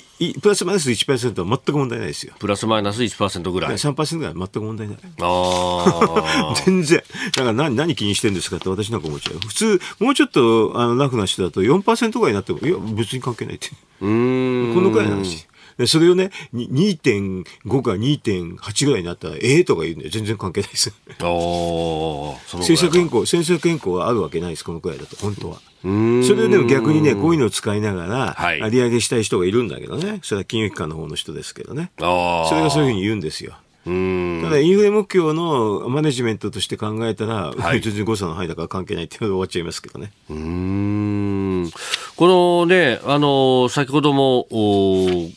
[0.42, 2.34] プラスマイナス1%は全く問題ないですよ。
[2.38, 3.74] プラスマイナス1%ぐらい。
[3.74, 4.98] 3%ぐらいは全く問題ない？
[5.22, 7.04] あ 全然。
[7.36, 9.40] だから何、何気にしてるんですかって私なんか思っちゃう。
[9.40, 13.68] 普通、もうちょっと、あの、ラフな人だと4%ぐらいになっても、いや、別に関係ないって。
[13.68, 15.48] ーうーんこのくらいの話。
[15.78, 20.94] でそれをね、に2.5か2.8ぐらいになったら、ええとか言うんで全然関係ないです。
[22.54, 25.60] 政策変更、政策変更があるわけないです、このくらいだと、本当は。
[25.84, 30.20] それでも逆にね、こういうのを使いながら、はい利上げしたい人がいるんだけどね。
[30.24, 31.92] それは金融機関の方の人ですけどね。
[31.98, 32.04] そ
[32.56, 33.54] れがそういうふうに言うんですよ。
[33.84, 40.12] ただ、インフレ目標のマネジメントとして考えたら、はい全然誤差の範囲だから関係ないっていうので終わっちゃいますけどね。
[40.30, 41.72] うーん
[42.16, 45.30] このね、あの、先ほども、お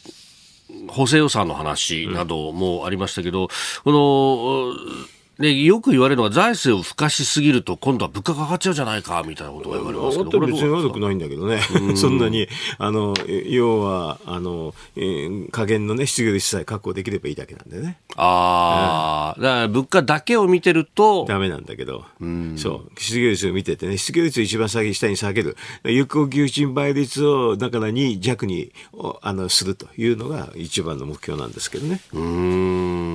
[0.88, 3.48] 補正予算の話などもありましたけど、
[3.84, 4.74] この、
[5.38, 11.60] おね、よく言われるのは財政を付加しすぎると今度は物価が上がっちゃうじゃないかみたいなことが言われますけど、別に悪くないんだけどね。
[11.96, 12.46] そんなに、
[12.78, 17.98] あの、え要は、あの、えー加減のね、失業率さえ確保できればいいだけなんでね。
[18.16, 22.04] ああ、だから物価だけを見てると、ダメなんだけど。
[22.56, 23.00] そう。
[23.00, 25.56] 失業率を見ててね、失業率を一番下げ下に下げる。
[25.84, 32.00] 有効求人倍率を、だから2弱に、おあの、するというのが一番の目標なんですけどね。
[32.12, 32.20] うー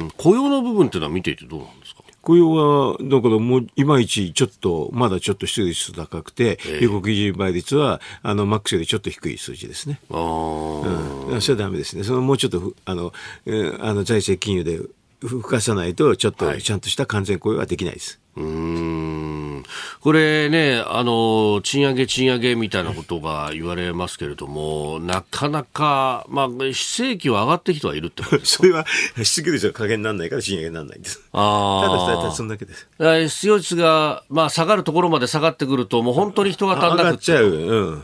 [0.05, 2.03] ん雇用の部分っていうのは見ていてどうなんですか？
[2.21, 9.99] 雇用は、だからもう、いまいちちょっと、まだちょっと失業率高くて、ええ有効求人倍率は、あの、マックスよりちょっと低い数字ですね。
[10.09, 12.03] あーうん、それはダメですね。
[12.03, 13.13] そのもうちょっとふあの、
[13.45, 14.79] えーあの財政金融で
[15.21, 18.19] ふ吹かさないと、ちょっとちゃんとした完全雇用はできないです。
[18.35, 19.63] うーん
[20.01, 28.85] これね、あの、賃上げ、賃上げみたいなことが言われますけれども、なかなか、まあ、非正規は上がってきてはいるってことです それは
[29.21, 31.17] 失業率が加減にならないから賃上げにならないんです。
[31.31, 32.87] ただ、ただあそんだけです。
[32.99, 33.27] あ。
[33.27, 37.45] 失業率が、まあ、下がるところまで下がってくると、もう本当に人が足ん上なくがっちゃう。
[37.45, 38.03] うん。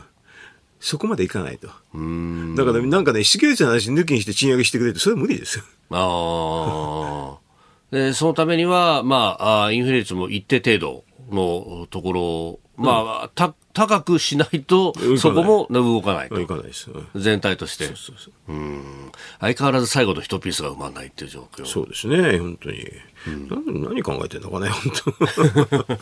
[0.80, 1.68] そこまでいかないと。
[1.68, 1.72] だ
[2.64, 5.64] から、なんかね、失業率の話抜きにして賃上げしてくれって、それは無理ですよ。
[5.90, 7.46] ああ。
[7.90, 16.40] で、そのためには、まあ、インフレ率も一定程度のところを、まあ、た、高くしないとそこも動かないと。
[16.40, 16.90] いかないです。
[16.90, 17.84] うん全体として。
[17.88, 19.12] そうそううん。
[19.38, 21.66] 相変わらず最後の一ピースが埋まらないっていう状況。
[21.66, 22.86] そうですね、本当に。
[23.30, 24.92] な何考えてんのかね、本
[25.76, 25.96] 当。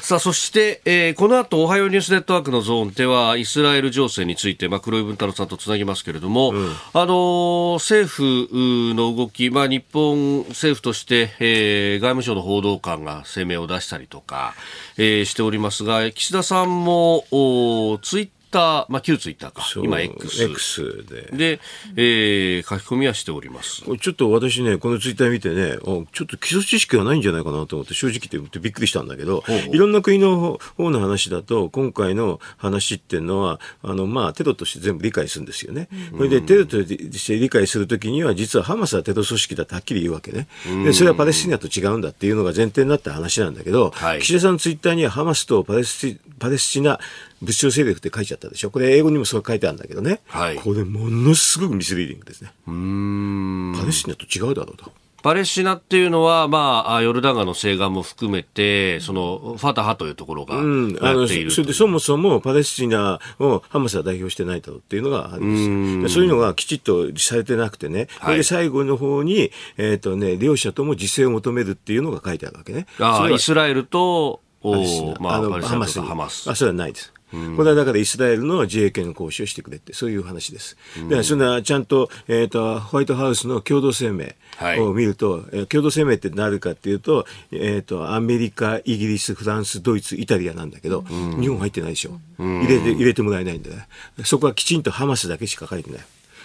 [0.00, 6.54] さあ、そして、えーこの後、おはようニュースネットワークのゾーンでは、イスラエル情勢について、まあ、黒井文太郎さんとつなぎますけれども、
[6.94, 8.48] あのー政府
[8.94, 14.54] の動き、まあ、日本政府として、えー外務省の報道官が声明を出したりとか、
[14.96, 20.44] えーしておりますが、岸岸田さんもおツイッター、まあ、旧ツイッターか、今 X。
[20.44, 21.56] X で。
[21.56, 21.60] で、
[21.96, 23.82] えー、書き込みはしております。
[23.82, 35.88] ちょっと私ね、このツイッター見てね、おちょっと基礎知識がないんじゃないかなと思って、正直言ってびっくりしたんだけど、いろんな国の方の話だと、今回の話っていうのは、あの、まあ、テロとして全部理解するんですよね。
[36.16, 40.46] それで、テロとして理解するときには、実はハマスはテロ組織だってはっきり言うわけね。
[40.84, 46.98] で、それはパレスチナと違うんだっていうのが前提になった話なんだけど、はい岸田さんのツイッターにはハマスとパレスチパレスチナ
[47.42, 48.70] 物質勢力って書いちゃったでしょ？
[48.70, 50.20] これ英語にもそう書いてあるんだけどね。
[50.26, 52.52] はいこれものすごくミスリーディングですね。
[52.66, 54.92] うーんパレスチナと違うだろうと。
[55.22, 72.86] パレスチナっていうのは、まあ、あヨルダン川の西岸も含めて、その、ファタハというところがやっているそれでそもそもパレスチナをハマスは代表してないだろうっていうのがあるんですでそういうのがきちっとされてなくてね、それで最後の方に、えっ、とね、両者とも自制を求めるっていうのが書いてあるわけね。
[72.98, 76.50] あイスラエルと、おまあ、のパレスハマス。
[76.50, 77.12] あ、それはないです。
[77.56, 80.76] これはだからイスラエルの自衛権の行使をしてくれって、そういう話です。
[81.08, 91.02] で、そんなちゃんと、えっ、と、ホワイトハウスの共同声明はいを見ると、えー共同声明ってなるかっていうと、えっ、と、アメリカ、イギリス、フランス、ドイツ、イタリアなんだけど、
[91.40, 92.18] 日本入ってないでしょ。
[92.38, 93.76] 入れて、入れてもらえないんだよ。
[94.24, 96.00] そこはきちんとハマスだけしか書いてない。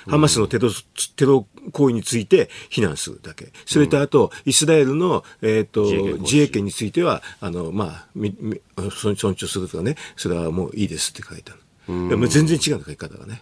[0.07, 0.69] ハマスのテロ
[1.15, 3.51] テロ行為について非難するだけ。
[3.65, 11.61] それとあと、イスラエルの、えっ、と自衛権行使自衛権については、あの、まあ、みみ尊尊重するとかね、それはもういいですって書いてある。
[11.87, 13.41] でも全然違うの書き方がね。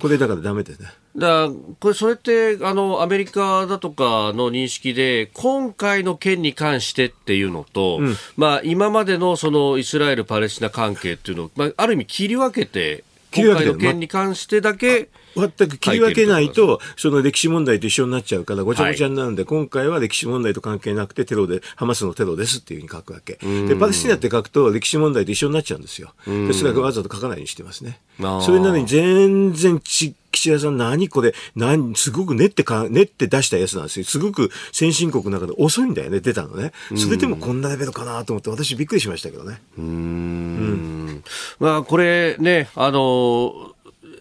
[0.00, 0.88] これだからダメですね。
[1.16, 7.98] だからこれ、それって、あの、アメリカだとかの認識で、今回の件に関してっていうのと、
[8.36, 23.34] まあ、今までのそのイスラエル・パレスチナ関係っていうのを、まあ、ある意味切り分けて、今切り分けて回の件に関してだけ、全く切り分けないと、その歴史問題と一緒になっちゃうから、ごちゃごちゃになるんで、今回は歴史問題と関係なくて、テロで、ハマスのテロですっていうふうに書くわけ。
[23.34, 26.12] で、パレスチナって書くと、歴史問題と一緒になっちゃうんですよ。
[26.26, 28.00] で、それはわざと書かないようにしてますね。
[28.18, 34.04] それなのに、全然ち、岸田さん、何これ、何、すごく練ってか、練って出したやつなんですよ。
[34.04, 36.72] すごく先進国の中で遅いんだよね、出たのね。
[36.96, 39.60] それでもこんなレベルかなと思って、私びっくりしましたけどね。
[39.78, 41.24] うん
[41.58, 43.69] まあ、これね、あの、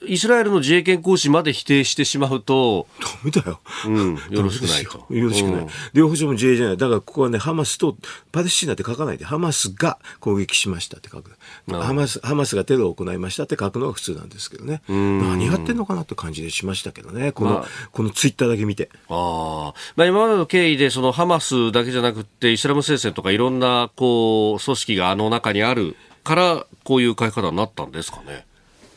[0.09, 3.59] イスラエルの自衛権行使まで否定してしまうと、ダメだよ。
[3.85, 5.61] うんよろしくないとよろしくない。
[5.61, 6.77] うん両方とも自衛じゃない。
[6.77, 7.95] だからここはね、ハマスと
[8.31, 11.31] パレスチナって書かないで、ハマスが攻撃しましたって書く。
[11.71, 14.81] ハマス、ハマスがテロを行いましたって書くのが普通なんですけどね。
[14.87, 17.31] 何やってんのかなって感じでしましたけどね。
[17.31, 18.89] この、まあこのツイッターだけ見て。
[19.09, 28.45] ああ、まあ、今までの経緯で、そのハマスだけじゃなくて、イスラム聖戦とかいろんな、こう、組織があの中にあるから、こういう書き方になったんですかね。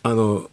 [0.02, 0.48] あの、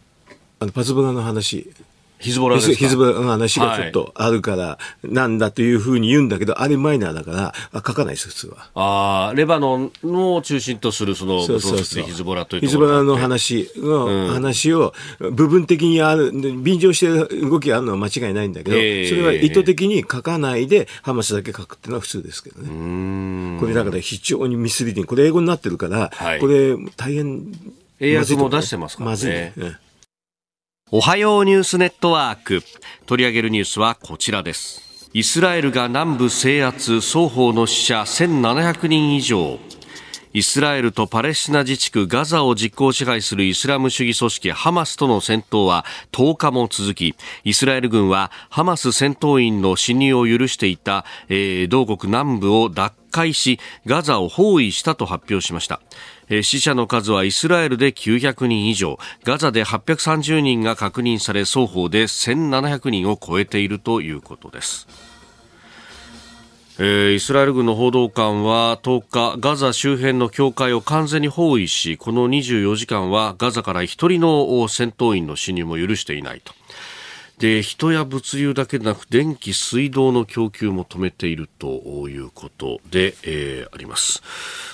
[0.60, 1.70] あのパズボラの話。
[2.18, 2.76] ヒズボラですか？
[2.76, 8.68] ヒズボラの話がちょっとあるから、なんだというふうに言うんだけど、あれマイナーだから、あ書かないです、普通は。
[8.74, 12.04] ああ、レバノンの中心とする、その、そうそうそう。
[12.04, 19.08] ヒズボラというヒズボラの話の話を部分的にある、で便乗してる動きがあるのは間違いないんだけど、ええ。
[19.08, 23.58] それは意図的に書かないでハマスだけ書くっていうのは普通ですけどね。
[23.60, 25.08] これだから非常にミスリーディング。
[25.08, 26.38] これ英語になってるから、はい。
[26.38, 27.46] これ大変
[27.98, 29.12] 英訳も出してますからね。
[29.12, 29.54] まずいね。
[29.56, 29.76] うん
[30.92, 32.64] おはようニュースネットワーク。
[33.06, 35.08] 取り上げるニュースはこちらです。
[35.12, 39.60] イスラエルが南部制圧、双方の死者1700人以上。
[40.32, 55.80] イスラエルとパレスチナ自治区ガザを実効支配するイスラム主義組織ハマスとの戦闘は10日も続き、イスラエル軍はハマス戦闘員の侵入を許していた、えー同国南部を奪回し、ガザを包囲したと発表しました。
[56.42, 64.86] 死者の数はイスラエルで900人以上、ガザで830人が確認され、双方で1700人を超えているということです。
[66.78, 76.54] えーイスラエル軍の報道官は10日ガザ周辺の境界を完全に包囲しこの24時間はガザから一人の戦闘員の侵入も許していないと
[77.40, 84.22] で人や物流だけでなく電気水道の供給も止めているということで、えーあります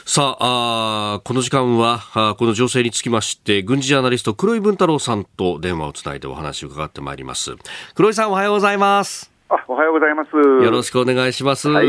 [0.04, 7.54] さああーこの時間はあーこの情勢につきまして軍事ジャーナリスト黒井文太郎さんと電話をつないでお話を伺ってまいります
[7.94, 10.30] 黒井さんおはようございますあ、おはようございます。
[10.36, 11.68] よろしくお願いします。
[11.68, 11.86] はい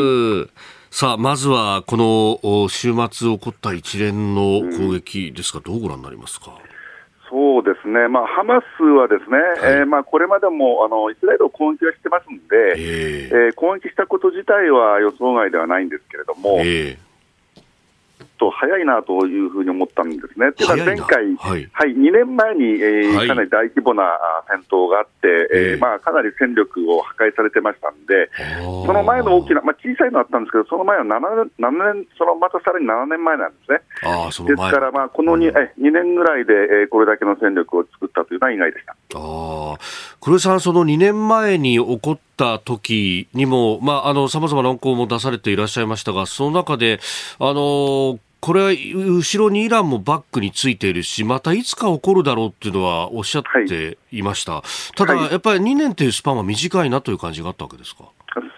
[0.91, 6.51] さあ、まずは、このお週末起こった一連の攻撃ですが、どうご覧になりますか？
[7.29, 9.37] そうですね、まあ、ハマスはですね、
[9.79, 13.29] えーまあ、これまでもあのイスラエルを攻撃はしてますんで、え。
[13.31, 17.06] えー攻撃したこと自体は予想外ではないんですけれども、ええ
[18.37, 20.51] と早いなというふうに思ったんですね。
[20.53, 33.81] というのは前回、はいはい、2年前に、えーはいかなり大規模なあ戦闘があって、えーええまあ、かなり戦力を破壊されてましたんで、ーその前の大きな、まあ、小さいのあったんですけど、その前は 7, 年7年、そのまたさらに7年前なんですね。
[34.03, 34.71] ああ、その前。
[34.71, 38.93] ですから、まあ、この 2,、え2年ぐらいで、えーこれだけの戦力を作ったというのは意外でした。
[38.93, 39.77] ああ、
[40.21, 46.99] 黒井さん、その2年前に起こった時にも、まあ、あの、様々な論考も出されていらっしゃいましたが、その中で、
[47.39, 54.63] あの、これは後ろにイランもバックについているし、またいつか起こるだろうっていうのはおっしゃっていました。
[54.95, 58.05] ただ、はいやっぱり2年というスパンは短いなという感じがあったわけですか？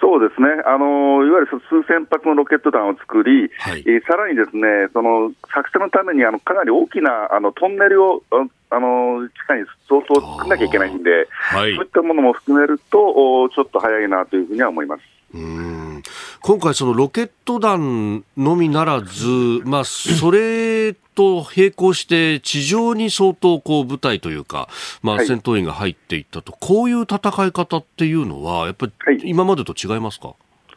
[0.02, 15.04] そうですね、あのいわゆる数千発のロケット弾を作り、はいえーさらにですねその作戦のためにあのかなり大きなあのトンネルをああの地下に相当作らなきゃいけないんで、はいそういったものも含めると、おちょっと早いなというふうには思います。
[15.34, 16.04] うーん
[16.42, 19.28] 今回、そのロケット弾のみならず、
[19.66, 24.70] まあ、それと並行して、地上に相当こう部隊というか、
[25.04, 25.28] まあ、はい。
[25.28, 29.22] 戦闘員が入っていったと、こういう戦い方っていうのは、やっぱりはい。
[29.26, 30.34] 今までと違いますか、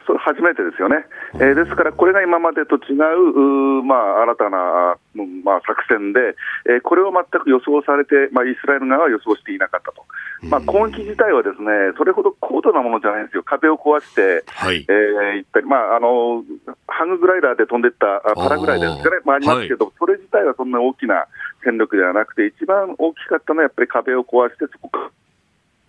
[0.06, 6.34] それ初めてですよね、えーですから、これが今までと違う、まあ、新たな、うんまあ、作戦で、
[6.66, 10.04] えーこれを全く予想されて、まあ、イスラエル側は予想していなかったと、
[10.42, 14.84] まあ、攻撃自体はですねそれほど高度なものじゃないんですよ、壁を壊して、はい。
[14.88, 16.42] えー行ったり、まあ、あの
[16.88, 21.26] ハンググライダーで飛んでいったあパラグライダーですかね、まあ、ありますけど、それ自体はそんな大きな
[21.64, 25.10] 戦力ではなくて、一番大きかったのはやっぱり壁を壊して、そこか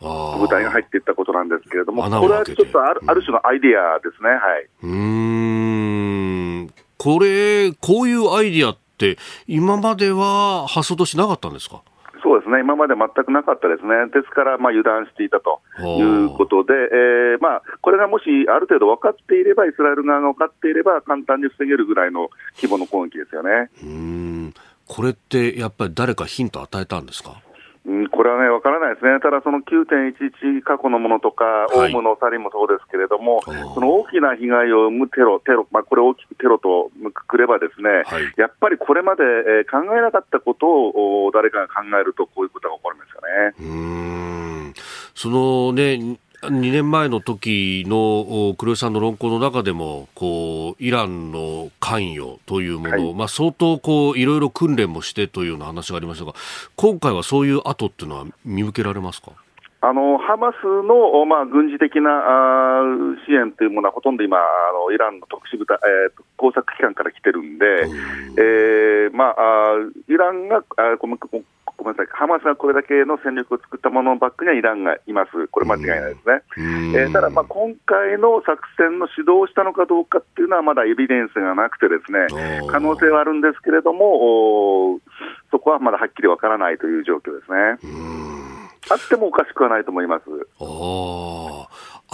[0.02, 4.30] ら部隊が入っていったことなんですけれども、これはちょっとあるある種のアイディアですね。
[4.30, 4.68] はい。
[4.84, 11.82] うーん、これ、こういうアイディアって、今までは発想としてなかったんですか？
[12.34, 23.70] そうですね、今まで全くなかったですね、ですから、まあ、油断していたということで、えーまあ、これがもしある程度分かっていれば、イスラエル側が分かっていれば、簡単に防げるぐらいの規模の攻撃ですよね。
[23.84, 23.90] うー
[24.48, 24.54] ん、
[24.88, 27.30] これってやっぱり誰かヒント与えたんですか？
[27.30, 27.53] うん、
[27.84, 31.94] これはね、分からないですね、ただその9.11過去のものとか、はい。
[31.94, 33.42] オウムのサリもそうですけれども、
[33.76, 38.34] その大きな被害を生むテロ、テロ、まあ、これを大きくテロとくくればですね、はい。
[38.38, 43.54] やっぱりこれまで、えー考えなかったことをお誰かが考えると、こういうことが起こるんですよね。
[43.60, 44.74] うーん。
[45.16, 46.18] そのね、
[46.48, 53.14] 2年前の時のお黒井さんの論考の中でもこうイランの関与というもの、はい。
[53.14, 56.34] まあ、相当こういろいろ訓練もしてというような話がありましたが
[56.76, 59.32] 今回はそういう跡っていうのは見受けられますか？
[59.86, 64.42] あのハマスの、おまあ、軍事的なあー支援というものはほとんど今、あ
[64.74, 67.66] のイランの特殊部隊、えー工作機関から来てるんで、
[68.38, 69.76] えーまあ、
[70.10, 71.18] イランがあーごめん
[71.78, 76.42] ごごめんなさい、ハマスがこれだけの戦力を作ったもののバックにはイランがいます、これ間違いないですね。
[76.96, 82.28] えーただ、まあ、今回の作戦の指導をしたのかどうかっていうのは、まだエビデンスがなくてですね、
[82.68, 85.00] 可能性はあるんですけれども、
[85.52, 87.78] そこはまだはっきりわからないという状況ですね。
[88.90, 90.26] あってもおかしくはないと思います。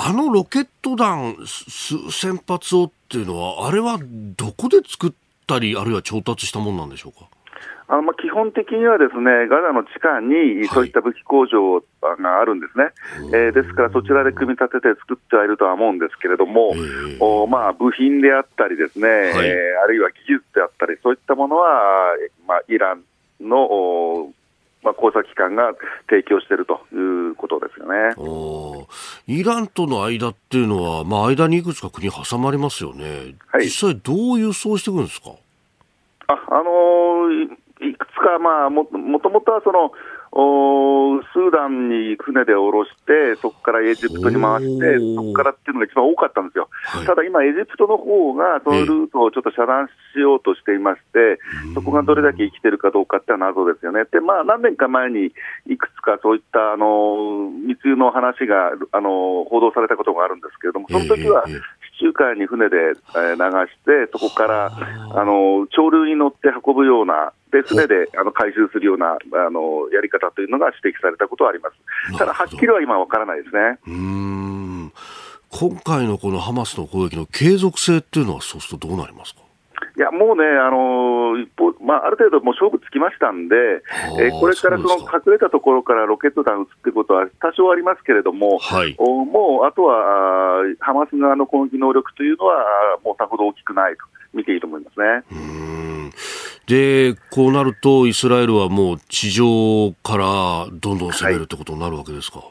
[0.01, 3.99] あのロケット弾す数千発をっていうのはあれは
[4.37, 5.13] どこで作っ
[5.47, 7.27] たりあるいは調達したものなんでしょうか？
[7.91, 11.81] あのまあ基本的にはですね、ガザの地下にそういった武器工場
[12.21, 12.91] があるんですね。
[13.33, 19.09] えーですからそちらで組み立てて作ってはいるとは思うんですけれども、ええおまあ部品であったりですね、い。
[19.09, 22.15] えーあるいは技術であったり、そういったものは、
[22.47, 23.01] まあ、イラン
[23.41, 24.33] の、お
[24.83, 25.73] まあ、工作機関が
[26.07, 26.95] 提供しているとい
[27.31, 28.13] うことですよね。
[29.27, 33.65] イランとの間っていうのは、まあ、間にいくつか国挟まりますよね、はい。
[33.65, 35.31] 実際どう輸送していくんですか？
[36.27, 37.49] あ、あのー
[37.81, 39.91] いいくつか、まあ、ももともとはその、
[40.31, 46.69] おースーダンに船で降ろして、そこからエジプトに回してそこからっていうのが一番多かったんですよ。
[46.71, 47.05] はい。
[47.05, 51.39] ただ今、エジプトの方がそのルートをちょっと遮断しようとしていまして、
[51.73, 54.03] そこがどれだけ生きてるかどうかってのは謎ですよね。
[54.11, 55.33] で、まあ、何年か前に
[55.65, 61.43] いくつかそういった、あのー密輸の話が、あのー報道されたことがあるんですけれども、その時は
[61.99, 64.71] 中海に船でえー流して、そこから、
[65.13, 72.17] あの、潮流に乗って運ぶような、で、船であの回収するような、あの、やり方というのが指摘されたことはあります。
[72.17, 73.79] ただ、はっきりは今わからないですね。
[73.87, 74.93] うーん
[75.51, 79.41] 今回のこのハマスの攻撃の継続性っていうのはそうするとどうなりますか？
[79.99, 83.83] いや、もうね、あの一方、まあ、ある程度もう勝負つきましたんで、
[84.17, 88.95] えーこれからその隠れたところからロケット弾撃つってことは多少ありますけれども、はい。
[88.97, 92.63] おもうあとはあーハマス側の攻撃能力というのは、
[93.03, 93.99] もうさほど大きくないと
[94.33, 95.05] 見ていいと思いますね。
[95.31, 95.37] うー
[96.07, 96.11] ん。
[96.67, 102.41] でこうなるとイスラエルはもう地上からどんどん攻めるってことになるわけですか、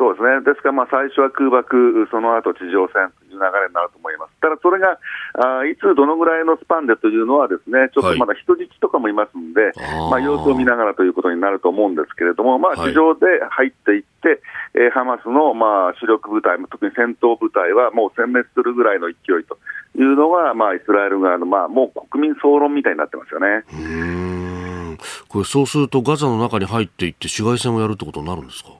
[0.00, 4.32] そうですね、ですからまあ最初は空爆、その後地上戦という流れになると思います。
[4.40, 4.96] ただそれが
[5.36, 10.08] あいつどのぐらいのスパンでというのはですね、ちょっとまだ人質とかもいますんで、あー。
[10.08, 12.92] まあ様子を見ながらということになると思うんですけれども、まあはい。
[12.92, 14.40] 地上で入っていって、
[14.72, 19.58] えーハマスのまあ主力部隊、特に戦闘部隊はもう殲滅するぐらいの勢いと
[19.94, 23.64] いうのが、まあイスラエル側のまあもう国民総論みたいになってますよね。
[23.70, 24.98] うーん。
[25.28, 28.70] これそうするとガザの中に入っていって市街戦をやるってことになるんですか？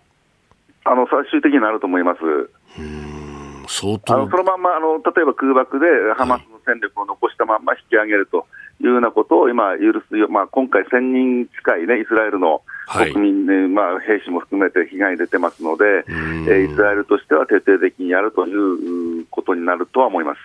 [0.85, 2.21] あの最終的になると思います。
[3.69, 8.47] 相あの当そのまんまあの例えば空爆でハマスの戦力を残したまんま引き上げると
[8.81, 16.05] いうようなことを今、許すよ、まあ、今回、1000人近い、ね、イスラエルのはい国民、ねまあ、兵士も含めて被害出てますので、
[16.49, 20.39] えイスラエルとしては徹底的にやるということになるとは思います。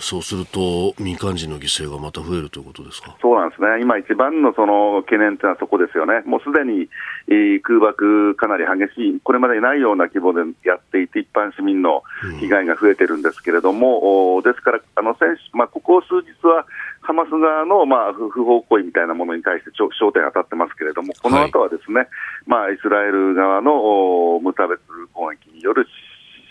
[0.00, 3.16] そうすると民間人の犠牲がまた増えるということですか？
[3.20, 6.88] そうなんですね、今一番のその懸念というのはそこですよね、もうすでに、
[7.28, 12.02] えー空爆、かなり激しい、これまでにないような規模でやっていて、一般市民の
[12.40, 16.66] 被害が増えてるんですけれども、おですから、あの選手まあ、ここ数日は、
[17.00, 22.08] ハマス側の、まあ、不不法行為みたいなものに対して焦点が当たってますけれども、この後はですね、
[22.46, 24.80] まあ、イスラエル側のお無差別
[25.14, 25.86] 攻撃による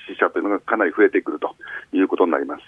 [0.08, 1.56] 死者というのがかなり増えてくると
[1.94, 2.62] いうことになります。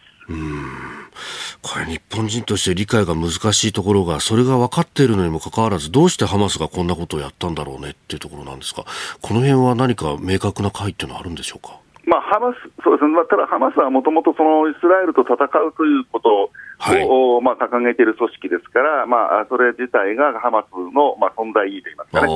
[1.62, 8.86] これ日本人として理解が難しいところがそれが分かっているのにもかかわらずどうしてハマスがこんなことをやったんだろうねっていうところなんですが
[9.22, 11.80] この辺は何か明確な解っていうのはあるんでしょうか？
[12.06, 16.50] まあ、ハマス、そうですね、まあ、ただハマスはもともとそのイスラエルと戦うということを、
[16.80, 17.06] はい。
[17.08, 22.34] おまあ、掲げている組織ですから、まあ、それ自体がハマスの、まあ、存在意義といいますかね、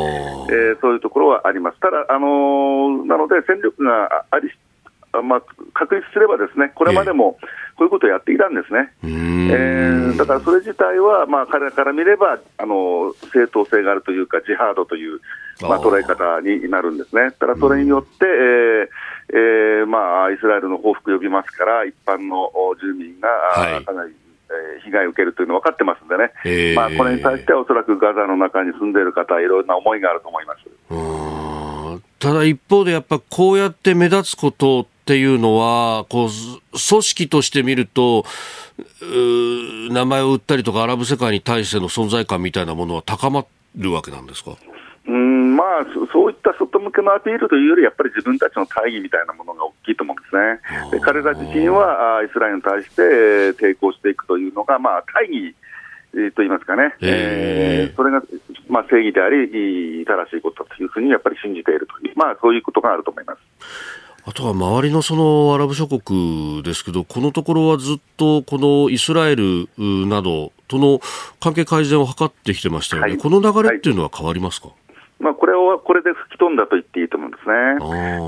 [0.52, 1.80] えーそういうところはあります。
[1.80, 4.52] ただ、あのーなので、戦力があり、あ
[5.22, 5.42] まあ、
[5.74, 7.34] 確立すればですね、これまでも
[7.78, 8.94] こういうことをやっていたんですね。
[9.04, 15.20] えーだからそれ自体は、まあ、彼らから見ればあの正当性があるというか、ジハードという、
[15.62, 17.32] まあ、捉え方になるんですね。
[17.40, 18.88] ただ、それによって、えー
[19.34, 23.30] えーまあ、イスラエルの報復を呼びますから、一般のお住民が、
[23.84, 24.24] かなり、えー
[24.86, 30.60] 被害を受けるというのは分かってますんでね、えーまあ、これに対してはおそらくガザの中に住んでいる方は、いろいろな思いがあると思います。
[32.20, 38.24] ただ一方でやっぱこうやって目立つことっていうのはこう組織として見ると
[39.92, 43.46] 名前を売ったりとかアラブ世界に対しての存在感みたいなものは高ま
[43.76, 44.56] るわけなんですか？
[45.06, 50.98] うんまあ、そそういった外向けのアピールというより、やっぱり自分たちの大義みたいなものが大きいと思うんですね。
[50.98, 55.54] で彼ら自身はあイスラエルに対してえー抵抗していくというのが、まあ、大義
[56.16, 58.24] えーと言いますかね、えーえーそれが、
[58.70, 63.40] まあ、正義であり、い正しいことというふうにやっぱり信じているという、まあ、そういうことがあると思います。
[64.26, 71.02] あとは周りのそのアラブ諸国ですけど、このところはずっとこのイスラエルなどとの
[71.42, 73.18] 関係改善を図ってきてましたよね、はい。
[73.18, 74.70] この流れっていうのは変わりますか、
[75.20, 77.54] まあ、これをこれで吹き飛んだと言っていいと思うんですね。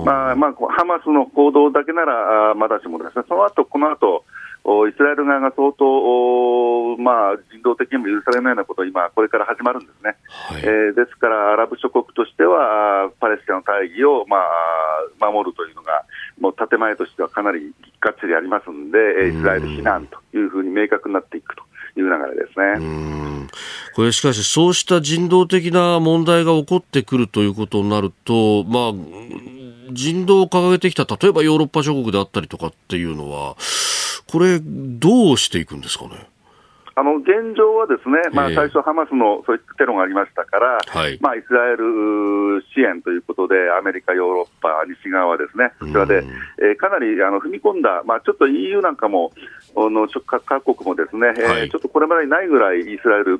[0.03, 4.25] まあまあ、ハマスの行動だけならまだしもですね、その後この後
[4.67, 10.17] おイスラエル側が相当、おまあ、人道的にも許されないようなこと、今、これから始まるんですね。
[10.25, 10.61] はい。
[10.63, 16.03] えーですから、アラブ諸国としては、パレスチナの大義を、まあ、守るというのが、
[16.39, 21.63] もう建前としてはかなりがっちりありますんで、えーイスラエル非難というふうに明確になっていくと
[21.99, 22.65] いう流れですね。
[22.77, 23.47] うん
[23.95, 28.93] これしかし、そうした人道的な問題が起こってくるということになると、まあ、
[29.91, 33.55] 人道を掲げてきた、例えばヨーロッパ諸国であったりとかっていうのは、
[34.27, 36.27] これ、どうしていくんですかね？
[36.97, 37.27] あの現
[37.57, 41.19] 状はですね、まあ、ええ最初、ハマスのそういったテロがありましたから、はい。
[41.19, 46.29] まあ、イスラエル支援ということで、アメリカ、ヨーロッパ、西側はですね、こちらで、うん
[46.63, 49.33] えーかなりあの踏み込んだ、まあ、ちょっと EU なんかも、
[49.75, 51.69] あの各各国もですね、えーはい。
[51.69, 53.39] ちょっとこれまでにないぐらいイスラエルう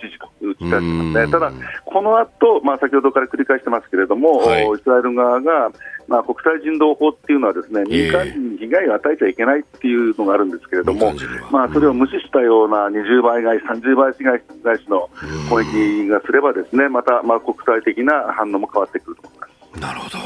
[0.00, 1.28] 支持と打ち出してますうんね。
[1.28, 1.52] ただ、
[1.84, 5.70] この後、まあ先ほどから繰り返してますけれども、はいイスラエル側が、
[6.06, 11.12] まあ、国際人道法っていうのはですね、ええ民間人に被害を与えちゃいけないっていうのがあるんですけれども
[11.50, 15.08] まあ、それを無視したような20倍返し、30倍返しの
[15.50, 19.80] 攻撃がすればですね、また、まあ、国際的な反応も変わってくると思います。
[19.80, 20.18] なるほど。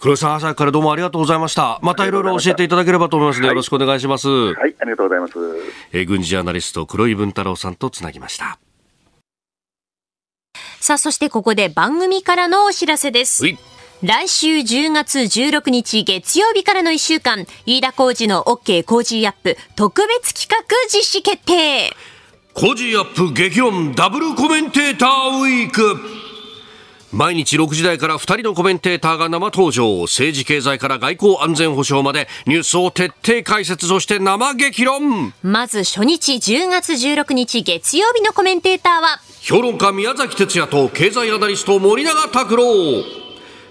[0.00, 1.78] 黒井さん、朝からどうもありがとうございました。
[1.82, 4.28] またいろいろ教えていただければと思いますので、よろしくお願いします。
[4.28, 5.34] はい、ありがとうございます。
[5.92, 8.58] えー軍事ジャーナリスト、黒井文太郎さんとつなぎました。
[10.86, 13.42] さあ、そしてここで番組からのお知らせです。
[14.04, 21.92] 来週10月16日月曜日からの1週間、飯田浩二の OK 工事アップ特別企画実施決定。
[22.54, 25.08] コジアップ激論ダブルコメンテーター
[25.40, 25.98] ウィーク。
[27.12, 30.02] 毎日6時台から2人のコメンテーターが生登場。
[30.02, 35.34] 政治経済から外交安全保障までニュースを徹底解説そして生激論。
[35.42, 42.64] まず初日10月16日月曜日のコメンテーターは、評論家宮崎哲弥と経済アナリスト森永卓郎。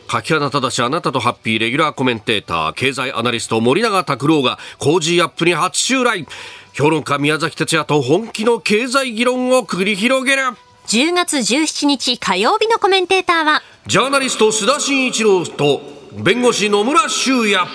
[0.08, 6.26] 垣花正あなたとハッピーレギュラーコメンテーター経済アナリスト森永卓郎がコージーアップに初襲来。
[6.72, 10.44] 評論家宮崎哲也と本気の経済議論を繰り広げる。
[10.88, 15.82] 10月17日火曜日のコメンテーターはジャーナリスト須田慎一郎と
[16.24, 17.68] 弁護士野村修也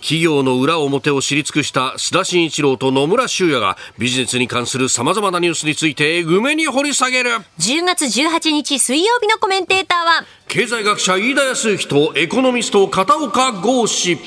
[0.00, 7.30] 企業の裏表を知り尽くした須田慎一郎と野村修也がビジネスに関する様々なニュースについてえぐめに掘り下げる。
[7.58, 14.18] 10月18日水曜日のコメンテーターは経済学者飯田康之とエコノミスト片岡剛志。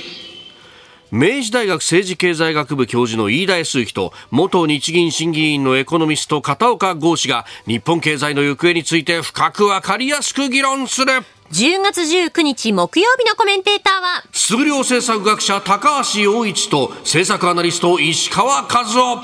[1.16, 11.12] 明治大学政治経済学部教授の飯田康之と元日銀審議員のエコノミスト片岡剛志が日本経済の行方について深くわかりやすく議論する
[11.54, 14.24] 10月19日木曜日のコメンテーターは
[14.60, 19.22] 優れ政策学者高橋洋一と政策アナリスト石川和夫。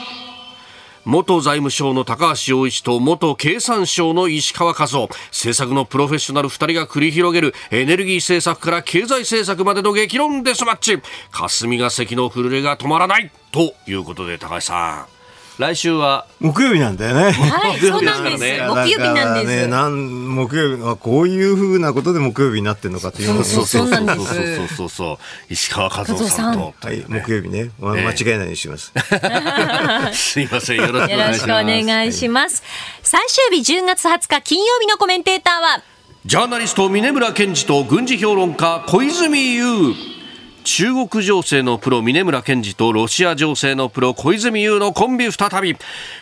[1.06, 5.10] 元財務省の高橋洋一と元経産省の石川和夫。
[5.32, 11.00] 政策のプロフェッショナル2人が繰り広げるエネルギー政策から経済政策までの激論デスマッチ。
[11.32, 15.19] 霞が関の震えが止まらないということで高橋さん。
[15.60, 17.32] 来週は木曜日なんだよね。
[17.32, 18.42] はいそうなんです。
[18.42, 19.46] ね木曜日なんです。
[19.46, 24.02] ね、なん木曜日はこういうふうなことで木曜日になってるのかというのをそうそうそう。
[24.06, 24.36] なんです。
[24.36, 25.14] そうそうそうそ
[25.50, 25.54] う。
[25.54, 26.54] 石川和夫さんさん。
[26.56, 28.94] とはい、木曜日ね、間違えないようにします。
[30.16, 30.78] すいません。
[30.78, 32.64] よろしくお願いします。
[33.04, 35.84] 最終日10月20日金曜日のコメンテーターは
[36.26, 39.94] ジャーナリスト峰村健二と軍事評論家小泉悠
[40.72, 45.76] 中国情勢のプロ峰村健二とロシア情勢のプロ小泉優のコンビ再び。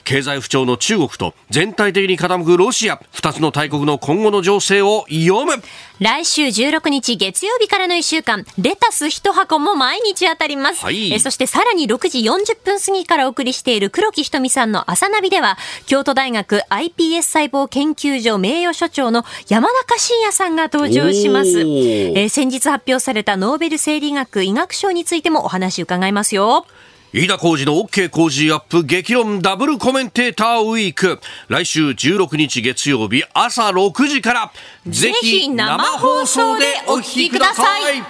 [0.06, 3.02] 経済不調の中国と全体的に傾くロシア。
[3.12, 5.62] 2つの大国の今後の情勢を読む。
[6.00, 10.86] 来週16日月曜日からの1週間、レタス一箱も毎日当たります。
[10.86, 21.62] はいえそしてさらに6時40分過ぎからお送りしている黒木ひとみさんの朝ナビでは、京都大学 iPS 細胞研究所名誉所長の山中伸也さんが登場します。
[21.62, 26.68] えー先日発表されたノーベル生理学医学賞についてもお話伺いますよ。
[27.14, 31.22] 飯田浩二の OK 工事アップ激論ダブルコメンテーターウィーク。
[31.48, 34.52] 来週16日月曜日朝6時から
[34.86, 38.04] ぜひ生放送でお聞きください。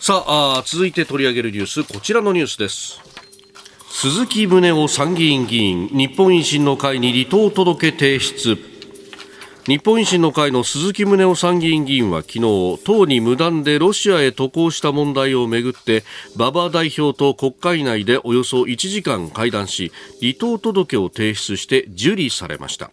[0.00, 2.98] さあ続いて取り上げるニュースこちらのニュースです。
[3.90, 8.71] 鈴木宗男参議院議員日本維新の会に離党届提出。
[9.68, 12.40] 日本維新の会の鈴木宗男参議院議員は昨日
[12.84, 16.02] 党に無断でロシアへ渡航した問題をめぐって
[16.34, 22.90] 馬場代表と国会内でおよそ1時間会談し離党届を提出して受理されました。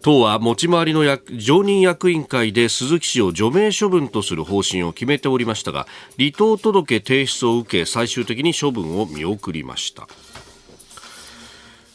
[0.00, 1.02] 党は持ち回りの
[1.36, 5.86] 常任役員会で鈴木氏を除名処分とする方針を決めておりましたが
[6.16, 10.06] 離党届提出を受け最終的に処分を見送りました。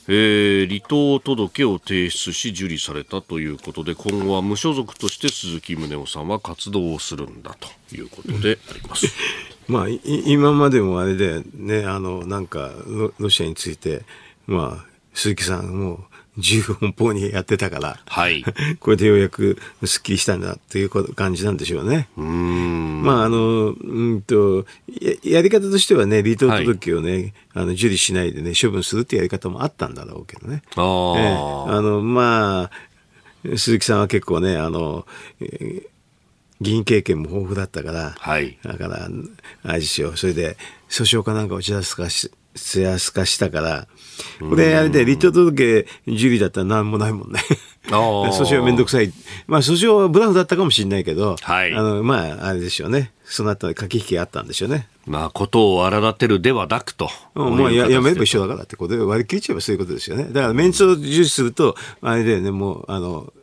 [0.07, 9.07] えー離党届を提出し受理されたということで今後は無所属として鈴木宗男さんは活動をするんだということであります。
[9.67, 14.03] まあ、今までもあれでね、あの、なんかロ、ロシアについて、
[14.45, 16.03] まあ、鈴木さんも
[16.37, 18.43] 自由奔放にやってたから、はい。
[18.79, 22.07] これでようやくスッキリしたんだっていう感じなんでしょうね。
[22.17, 23.03] うーん。
[23.03, 24.65] まあ、あの、うんと、
[25.01, 30.63] ややり方としてはね、離党届をね、あの、受理しないでね、処分するっていうやり方もあったんだろうけどね。
[30.75, 31.27] あーええ
[31.77, 35.05] あの、まあ、鈴木さんは結構ね、あの、
[35.41, 35.91] えー
[36.61, 39.09] 議員経験も豊富だったから、はいだから、
[39.63, 40.57] あれですよ、それで、
[40.89, 43.87] 訴訟かなんかをちらすかし、つやすかしたから、
[44.39, 47.39] これあれで、離党届受理だったら何もないもんね。
[47.87, 49.11] 訴訟はめんどくさい。
[49.47, 53.11] まあ、訴訟はブラフだったかもしれないけど、はいあの、まあ、あれでしょうね。
[53.25, 54.87] その後駆け引きがあったんでしょうね。
[55.07, 57.09] まあ、ことを荒立てるではなくと。
[57.35, 58.47] うんもうややめれば一緒だ。
[58.47, 60.25] だからってことで割り切っちゃえばそういうことですよね。
[60.25, 63.33] だからメンツを重視すると、あれだよね、もう、あの、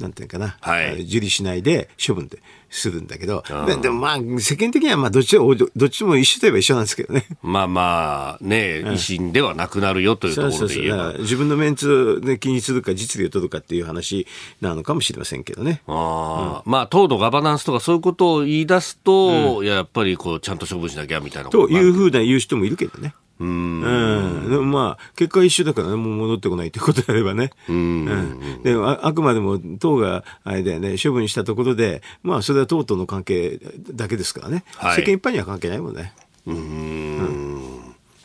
[0.00, 1.02] なんていうかな、はい。
[1.02, 2.38] 受理しないで処分で
[2.70, 7.26] するんだけど、うんででもまあ、世間的にはまあどっちも、どどっちも一緒といえば一緒なんですけどね。
[7.42, 10.96] まあまあ、ね、維新ではなくなるよというところで言えば。
[10.96, 11.18] だから。
[11.20, 14.26] 自分のメンツを、ね、気にするか実利を取るかっていう話
[14.60, 15.82] なのかもしれませんけどね。
[15.86, 16.70] あー。
[16.70, 23.14] まあ、党のガバナンスとかそういうことを言い出すと、いややっぱりこう、ちゃんと処分しなきゃみたいなというふうな言う人もいるけどね。
[23.40, 23.80] うん。
[23.82, 27.50] うん、でもまあ、結果は一緒だからね、もう戻ってこないということであればね。
[27.68, 33.58] うんでああくまでも党があれだよね、処分したところで、まあ、それは党との関係
[33.92, 36.12] だけですからね、はい世間一般には関係ないもんね。
[36.46, 37.77] うん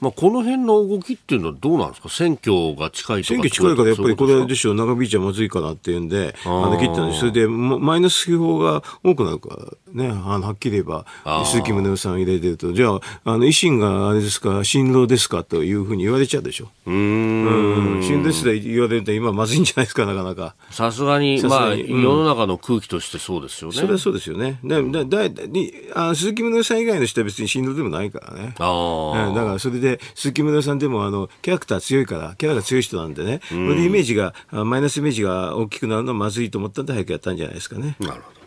[0.03, 2.09] まあ、この辺の動きっていうのはどうなんですか？
[2.09, 7.19] 選挙が近いとか選挙近いからやっぱりこれでしょう、長引いちゃまずいかなっていうんで、あの切ったんです。
[7.21, 11.05] それで、マイナス批評が多くなるからね、あのはっきり言えば、
[11.45, 16.69] 鈴木宗男さん入れてると、じゃあ、あの維新があれですか、新郎ですかというふうに言われちゃうでしょ。
[16.85, 18.01] うん。
[18.03, 20.55] 新郎ですで言われると今まずいんじゃないですか、なかなか。
[20.71, 23.77] さすがに、まあ、世の中の空気としてそうですよね。
[23.77, 24.59] それはそうですよね。
[24.65, 28.55] だだだにあ鈴木宗男さん以外の人は別に新郎でもないからね。
[28.59, 29.33] ああ。
[29.33, 37.95] だからそれで、鈴木宗男さんでもあの、キャラクター強いから、キャラが強い人なんでね、それでイメージが、マイナスイメージが大きくなるのはまずいと思ったんで早くやったんじゃないですかね。
[37.99, 38.43] なるほど。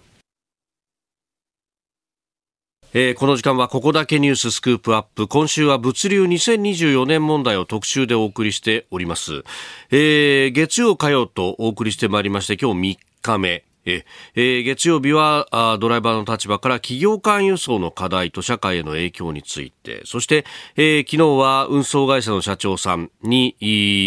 [2.99, 5.29] えー、この時間はここだけニューススクープアップ。
[5.29, 9.43] 今週は物流2024年問題を特集でお送りしております、
[9.91, 20.45] えー、月曜火曜とお送りしてまいりまして今日3日目えー、月曜日はあドライバーの立場から企業間輸送の課題と社会への影響についてそして、
[20.77, 23.57] えー、昨日は運送会社の社長さんに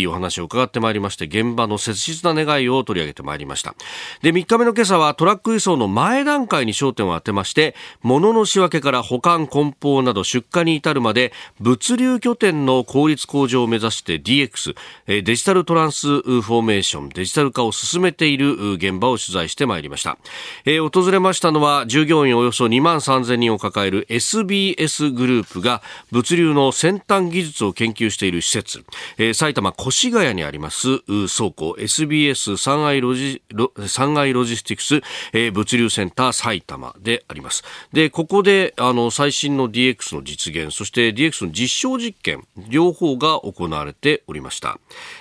[0.07, 3.75] お話を伺ってまいりまして現場の切実な願いを取り上げてまいりました。
[4.21, 14.75] で3日目の今朝はトラック輸送の前段階に焦点を当てまして物の仕分けから保管梱包など出荷に至るまで物流拠点の効率向上を目指して DX
[15.07, 20.17] デジタルトランスフォーメーションデジタル化を進めている現場を取材してまいりました、
[20.65, 28.83] えー、訪れましたのは従業員およそ2万3000人を抱える SBS グループが物流の先端技術を研究している施設、
[29.17, 31.75] えー、埼玉越谷にあります倉庫。
[31.77, 33.41] SBS 三愛ロジ
[33.87, 34.95] 三愛ロジスティクス、
[35.33, 37.63] えー、物流センター埼玉であります。
[37.93, 44.79] でここであの最新の DX の実現そして DX の実証実験両方が行われておりました。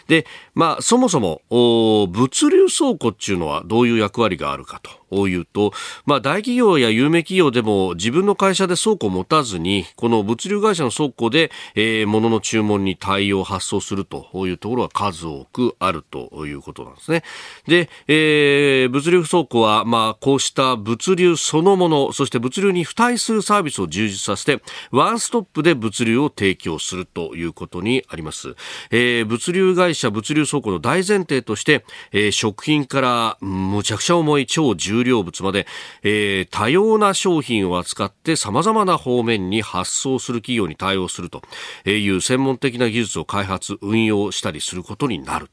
[0.09, 4.91] でまあそもそも物流倉庫っていうのはどういう役割があるかと。
[5.11, 5.73] いうと、
[6.07, 17.23] まあ、大企業や有名企業でも自分の会社で倉庫を持たずに、この物流会社の倉庫で、えー、物の注文に対応、発送するというところが数多くあるということなんですね。
[17.67, 28.55] で、えー、物流倉庫は、まあ、こうした物流そのもの、そして物流に付帯するサービスを充実させて、ワンストップで物流を提供するということにあります。
[28.91, 35.67] えー、物流会社、物流倉庫の大前提として、えー、食品からむちゃくちゃ重い超重重量物まで、
[36.03, 41.43] えー、多様な商品を扱って様々な方面に発送する企業に対応すると
[41.89, 45.49] いう専門的な技術を開発、運用したりすることになる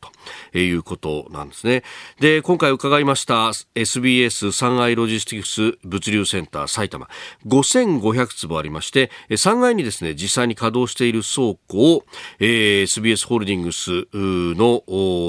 [0.52, 1.84] ということなんですね。
[2.20, 7.08] で、今回伺いました SBS 三愛ロジスティクス物流センター埼玉
[7.46, 12.06] 5500坪ありまして、3階にですね、実際に稼働している倉庫を、
[12.40, 14.84] えー、SBS ホールディングスの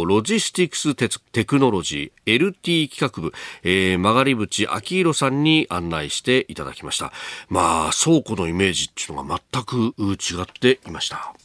[0.06, 7.12] ロジスティクステクノロジー LT 企画部、えー曲がり淵明宏さんに案内していただきました。
[7.48, 11.35] まあ、倉庫のイメージっていうのが全く違っていました。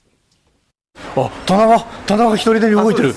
[1.15, 3.13] あ棚が棚が一人で動いてる。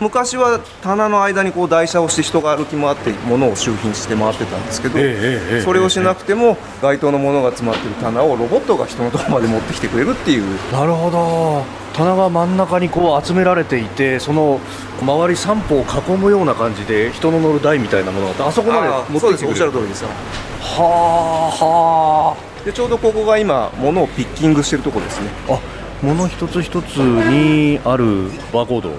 [0.00, 10.44] 昔は棚の間にこう台車をして人が歩き回って物を収品して回ってたんですけど、ええそれをしなくても街灯のものが詰まってる棚をロボットが人のところまで持ってきてくれるっていう。
[10.72, 11.64] なるほど。
[11.94, 14.60] 棚が真ん中にこう集められていてその
[15.02, 19.48] 周り3歩を囲むような感じで人の乗る台みたいなものがあそこまで持ってきてくれる。
[19.48, 20.08] おっしゃる通りですよ。
[20.60, 22.64] はあはあ。
[22.64, 25.28] でちょうどここが今物をピッキングしてるとこですね。
[25.48, 25.58] あ
[26.02, 28.94] もの一つ一つにあるバーコードを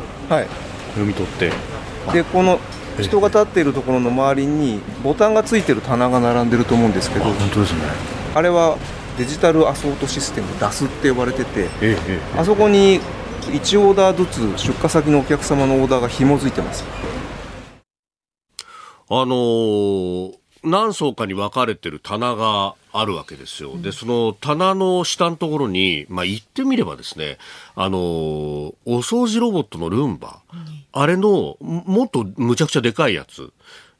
[0.93, 2.59] 読み取って、はい、でこの
[2.99, 7.79] 人が立っているところの周りにボタンがついてる棚が並んでると思うんですけど本当ですね。
[8.35, 8.77] あれは
[9.17, 12.99] デジタルアソートシステム DAS って呼ばれてて、ええあそこに
[13.41, 16.83] 1オーダーずつ出荷先のお客様のオーダーが紐づいてます。
[19.09, 23.77] あのー何層かに分かれてる棚があるわけですよ。
[23.77, 27.37] で、その棚の下のところに、まあ、言ってみればですね、
[27.75, 30.41] あの、お掃除ロボットのルンバ、
[30.91, 33.51] あれの、もっとむちゃくちゃでかいやつ、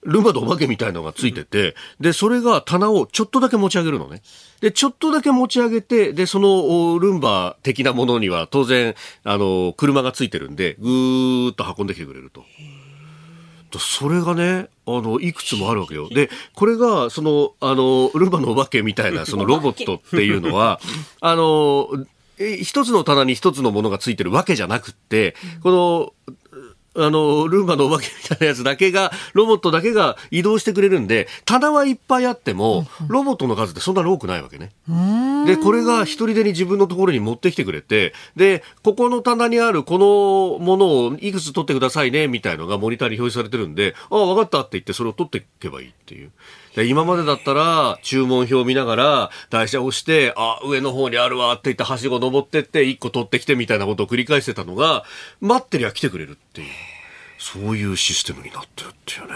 [0.03, 4.21] ルンバとお化けみたいのがついてて、で、それが棚をちょっとだけ持ち上げるのね。
[4.59, 12.43] で、ちょっとだけ持ち上げて、で、そのルンバ的なものには当然、あの、車がついてるんで、ぐーっと運んできてくれると。
[13.79, 16.09] それがね、あの、いくつもあるわけよ。
[16.09, 20.79] で、これが、その、あの、ルンバのお化けみたいな、 そのロボットっていうのは、
[21.19, 21.89] あの、
[22.37, 26.35] 一つの棚に一つのものがついてるわけじゃなくって、この、
[26.93, 34.71] あの、ルンバのお化けみたいなやつだけが、ロボットだけが移動してくれるんで、棚はいっぱいあっても、ロボットの数ってそんなに多くないわけね。
[35.45, 39.97] で、これが一人でに自分のところに持ってきてくれて、で、ここの棚にあるこ
[40.59, 46.31] のものをいくつ取ってくださいね、みたいのがモニターに表示されてるんで、ああ、わかったって言ってそれを取っていけばいいっていう。
[46.77, 55.03] 今までだったら注文表を見ながら台車を押してあ上の方にあるわって言ってはしご登ってって1個取ってきてみたいなことを繰り返してたのが
[55.41, 56.67] 待ってりゃ来てくれるっていう。
[57.41, 59.33] そういうシステムになってるっていうね。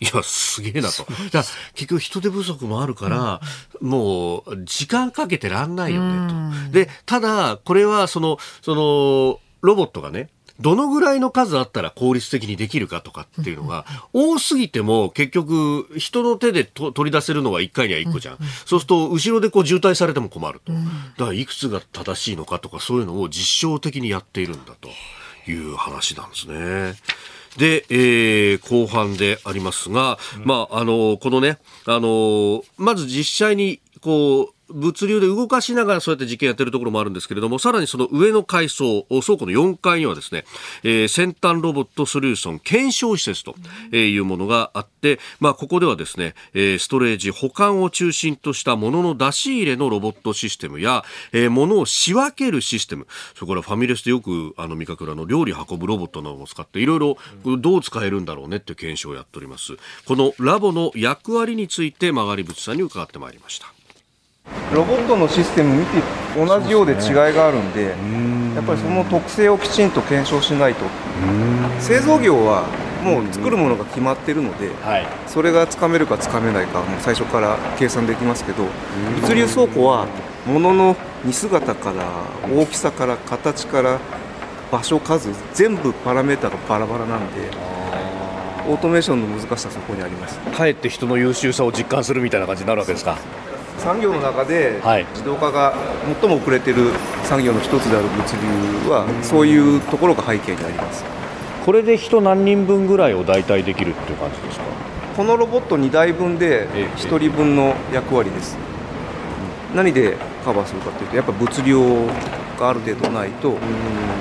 [0.00, 1.06] いや、すげえなと。
[1.32, 1.44] だ
[1.74, 3.40] 結局人手不足もあるから、
[3.80, 6.72] うん、もう時間かけてらんないよねと。
[6.72, 10.28] で、ただ、これはその、その、ロボットがね、
[10.60, 18.38] どのぐらいの数あったら効率的にできるかとかっていうのが、多すぎても結局人の手で取り出せるのは1回には1個じゃん。
[18.64, 20.72] そうすると後ろでこう渋滞されても困ると。
[20.72, 24.88] だからいくつが正しいのかとかそういうのを実証的にやっているんだと
[25.50, 26.94] いう話なんですね。
[27.56, 40.44] で、えー、後半でありますが、まあ、あの、このね、あの、まず実際に、こう、物流で動かしながらそうやって実験やってるところもあるんですけれども、さらにその上の階層、倉庫の4階にはですね、
[40.82, 43.54] えー、先端ロボットソリューション検証施設と
[43.96, 57.16] いうものがあって、まあ、ここではですね、えー、ストレージ保管を中心としたもの出し入れのロボットシステムや、えー、物を仕分けるシステム、それからファミレスでよくあの見かけるあの料理運ぶロボットなども使って、いろいろ
[57.58, 59.76] どう使えるんだろうねっていう検証をやっております。
[60.06, 63.75] このラボの役割について曲がり渕さんに伺ってまいりました。
[64.74, 66.02] ロボットのシステム見て
[66.36, 66.98] 同じようで違い
[67.32, 70.84] があるんで、ね、やっぱりその特性をきちんと検証しないと。
[71.80, 72.64] 製造業は
[73.02, 78.64] もう作るものが決まってるので、はい、それがつかめるかつかめないかもう最初から計算できますけど
[79.20, 80.08] 物流倉庫は
[80.46, 82.04] 物の似姿から
[82.52, 84.00] 大きさから形から
[84.72, 87.48] 場所数全部パラメータがバラバラなんで
[88.68, 90.40] オートメーションの難しさそこにあります。
[90.40, 93.16] かえって人の優秀さを実感するみたいな感じになるわけですか
[93.78, 94.80] 産業の中で
[95.12, 95.74] 自動化が
[96.20, 96.90] 最も遅れている
[97.24, 98.18] 産業の一つである物
[98.84, 101.04] 流はそういうところが背景にあります。
[101.64, 104.64] これで人何人分ぐらいを代替できるっていう感じですか？
[105.16, 108.56] このロボット2台分で1人分の役割です、
[109.74, 112.06] 何でカバーするかというとやっぱ物量
[112.58, 113.56] がある程度ないと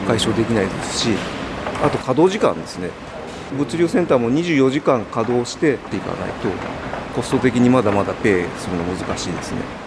[0.07, 1.09] 解消できないですし
[1.83, 2.89] あと稼働時間ですね。
[3.57, 6.47] 物流センターも24時間稼働していかないと
[7.15, 9.85] コスト的にまだまだペイするの難しいですね。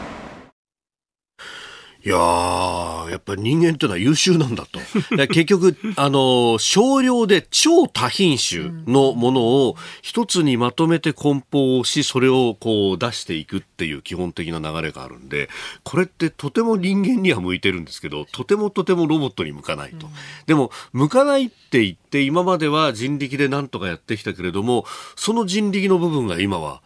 [2.09, 4.81] いやー、やっぱり人間っていうのは優秀なんだと。
[5.29, 15.51] 結局、あの、少量で超多品種のものを一つにまとめて梱包し、それをこう出していくっていう基本的な流れがあるんで、
[15.83, 20.09] これってとても人間には向いてるんですけど、とてもとてもロボットに向かないと。
[20.47, 26.81] でも、向かないって言って今までは人力でなんとかやってきたけれども、その人力の部分が今は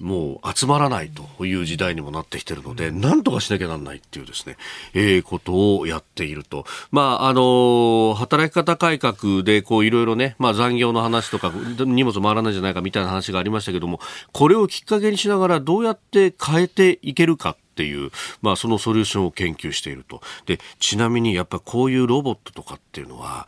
[0.00, 4.56] もう集まらないという時代にもなってきてるので、なんとかしなきゃなんないっていうですね、
[4.94, 6.64] えー、ことをやっていると。
[6.90, 14.00] まあ、あのー、働き方改革で、こう、いろいろね、まあ、残業の話とか、荷物回らないんじゃないかみたいな話がありましたけども、
[14.32, 18.10] これをきっかけにしながらどうやって変えていけるかっていう、
[18.42, 20.20] まあ、そのソリューションを研究していると。
[20.46, 23.46] で、ちなみにやっぱこういうロボットとかっていうのは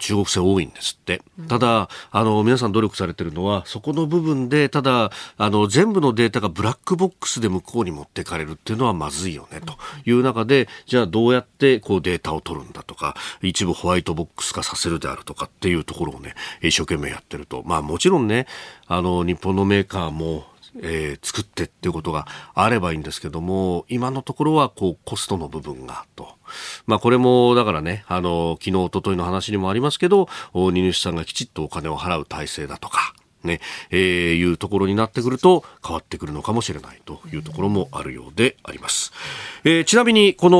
[0.00, 1.22] 中国製多いんですって。
[1.48, 17.62] ただ、あの、皆さん努力されてるのは、そこの部分で、ただ、あの、全部のデータがブラックボックスで向こうに持ってかれるっていうのはまずいよね、という中で、じゃあどうやってこうデータを取るんだとか、一部ホワイトボックス化させるであるとかっていうところをね、一生懸命やってると。
[17.64, 18.46] まあもちろんね、
[18.86, 20.49] あの、日本のメーカーも、
[20.82, 26.28] えー、作ってっていうことがあればいいんですけども、今のところはこうコストの部分がと。
[26.86, 33.14] まあこれもだからね、あの、昨日、おとといの話にもありますけど、荷主さんがきちっとお金を払う体制だとか、
[33.44, 33.60] ね、
[33.90, 39.12] えー、いうところになってくると変わってくるのかもしれないというところもあるようであります。
[39.64, 40.58] えー、ちなみに、この、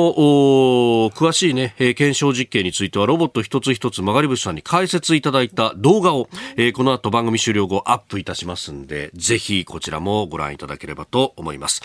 [1.10, 11.82] 詳しいね、えー、検証実験についてはロボット一つ一つ曲がり節さんに解説いただいた動画を、えー、この後番組終了後アップいたしますんで、ぜひこちらもご覧いただければと思います。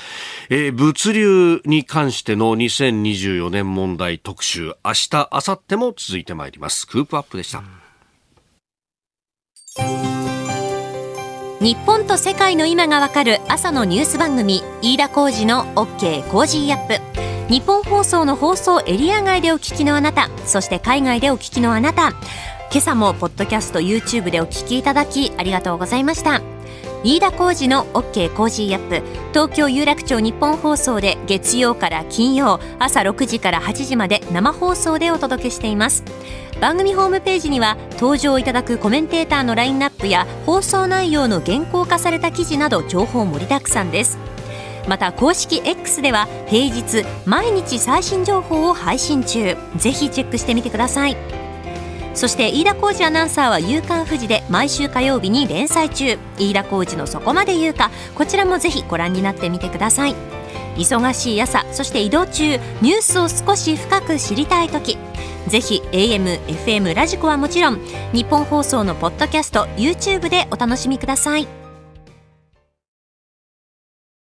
[0.50, 6.88] えー、物流に関しての2024年問題特集、明日、明後日も続いてまいります。
[6.88, 7.64] クープアップでした。
[11.66, 17.52] 日本と世界の今がわかる朝のニュース番組飯田浩司の OK コージーアップ。
[17.52, 22.10] ニッポン放送の放送エリア外でお聞きのあなたそして海外でお聞きのあなた。
[22.70, 26.40] 今朝もポッドキャスト YouTube でお聞きいただきありがとうございました。
[27.06, 29.04] 飯田浩司の OK コージーアップ。
[29.30, 36.04] 東京有楽町ニッポン放送で月曜から金曜朝6時から8時まで生放送でお届けしています。
[36.60, 44.18] 番組ホームページには登場いただくコメンテーターのラインナップや放送内容の原稿化された記事など情報盛りだくさんです。
[44.88, 49.56] また公式 X では平日毎日最新情報を配信中。
[49.78, 51.45] ぜひチェックしてみてください。
[52.16, 56.18] そして飯田浩二アナウンサーは「夕刊富士」で毎週火曜日に連載中。
[56.40, 60.16] 飯田浩二のそこまで言うかこちらもぜひご覧になってみてください。
[60.78, 64.98] 忙しい朝そして移動中ニュースを少し深く知りたい時。
[65.48, 67.80] ぜひ AM、FM、ラジコはもちろん
[68.14, 71.65] 日本放送のポッドキャスト YouTube でお楽しみください。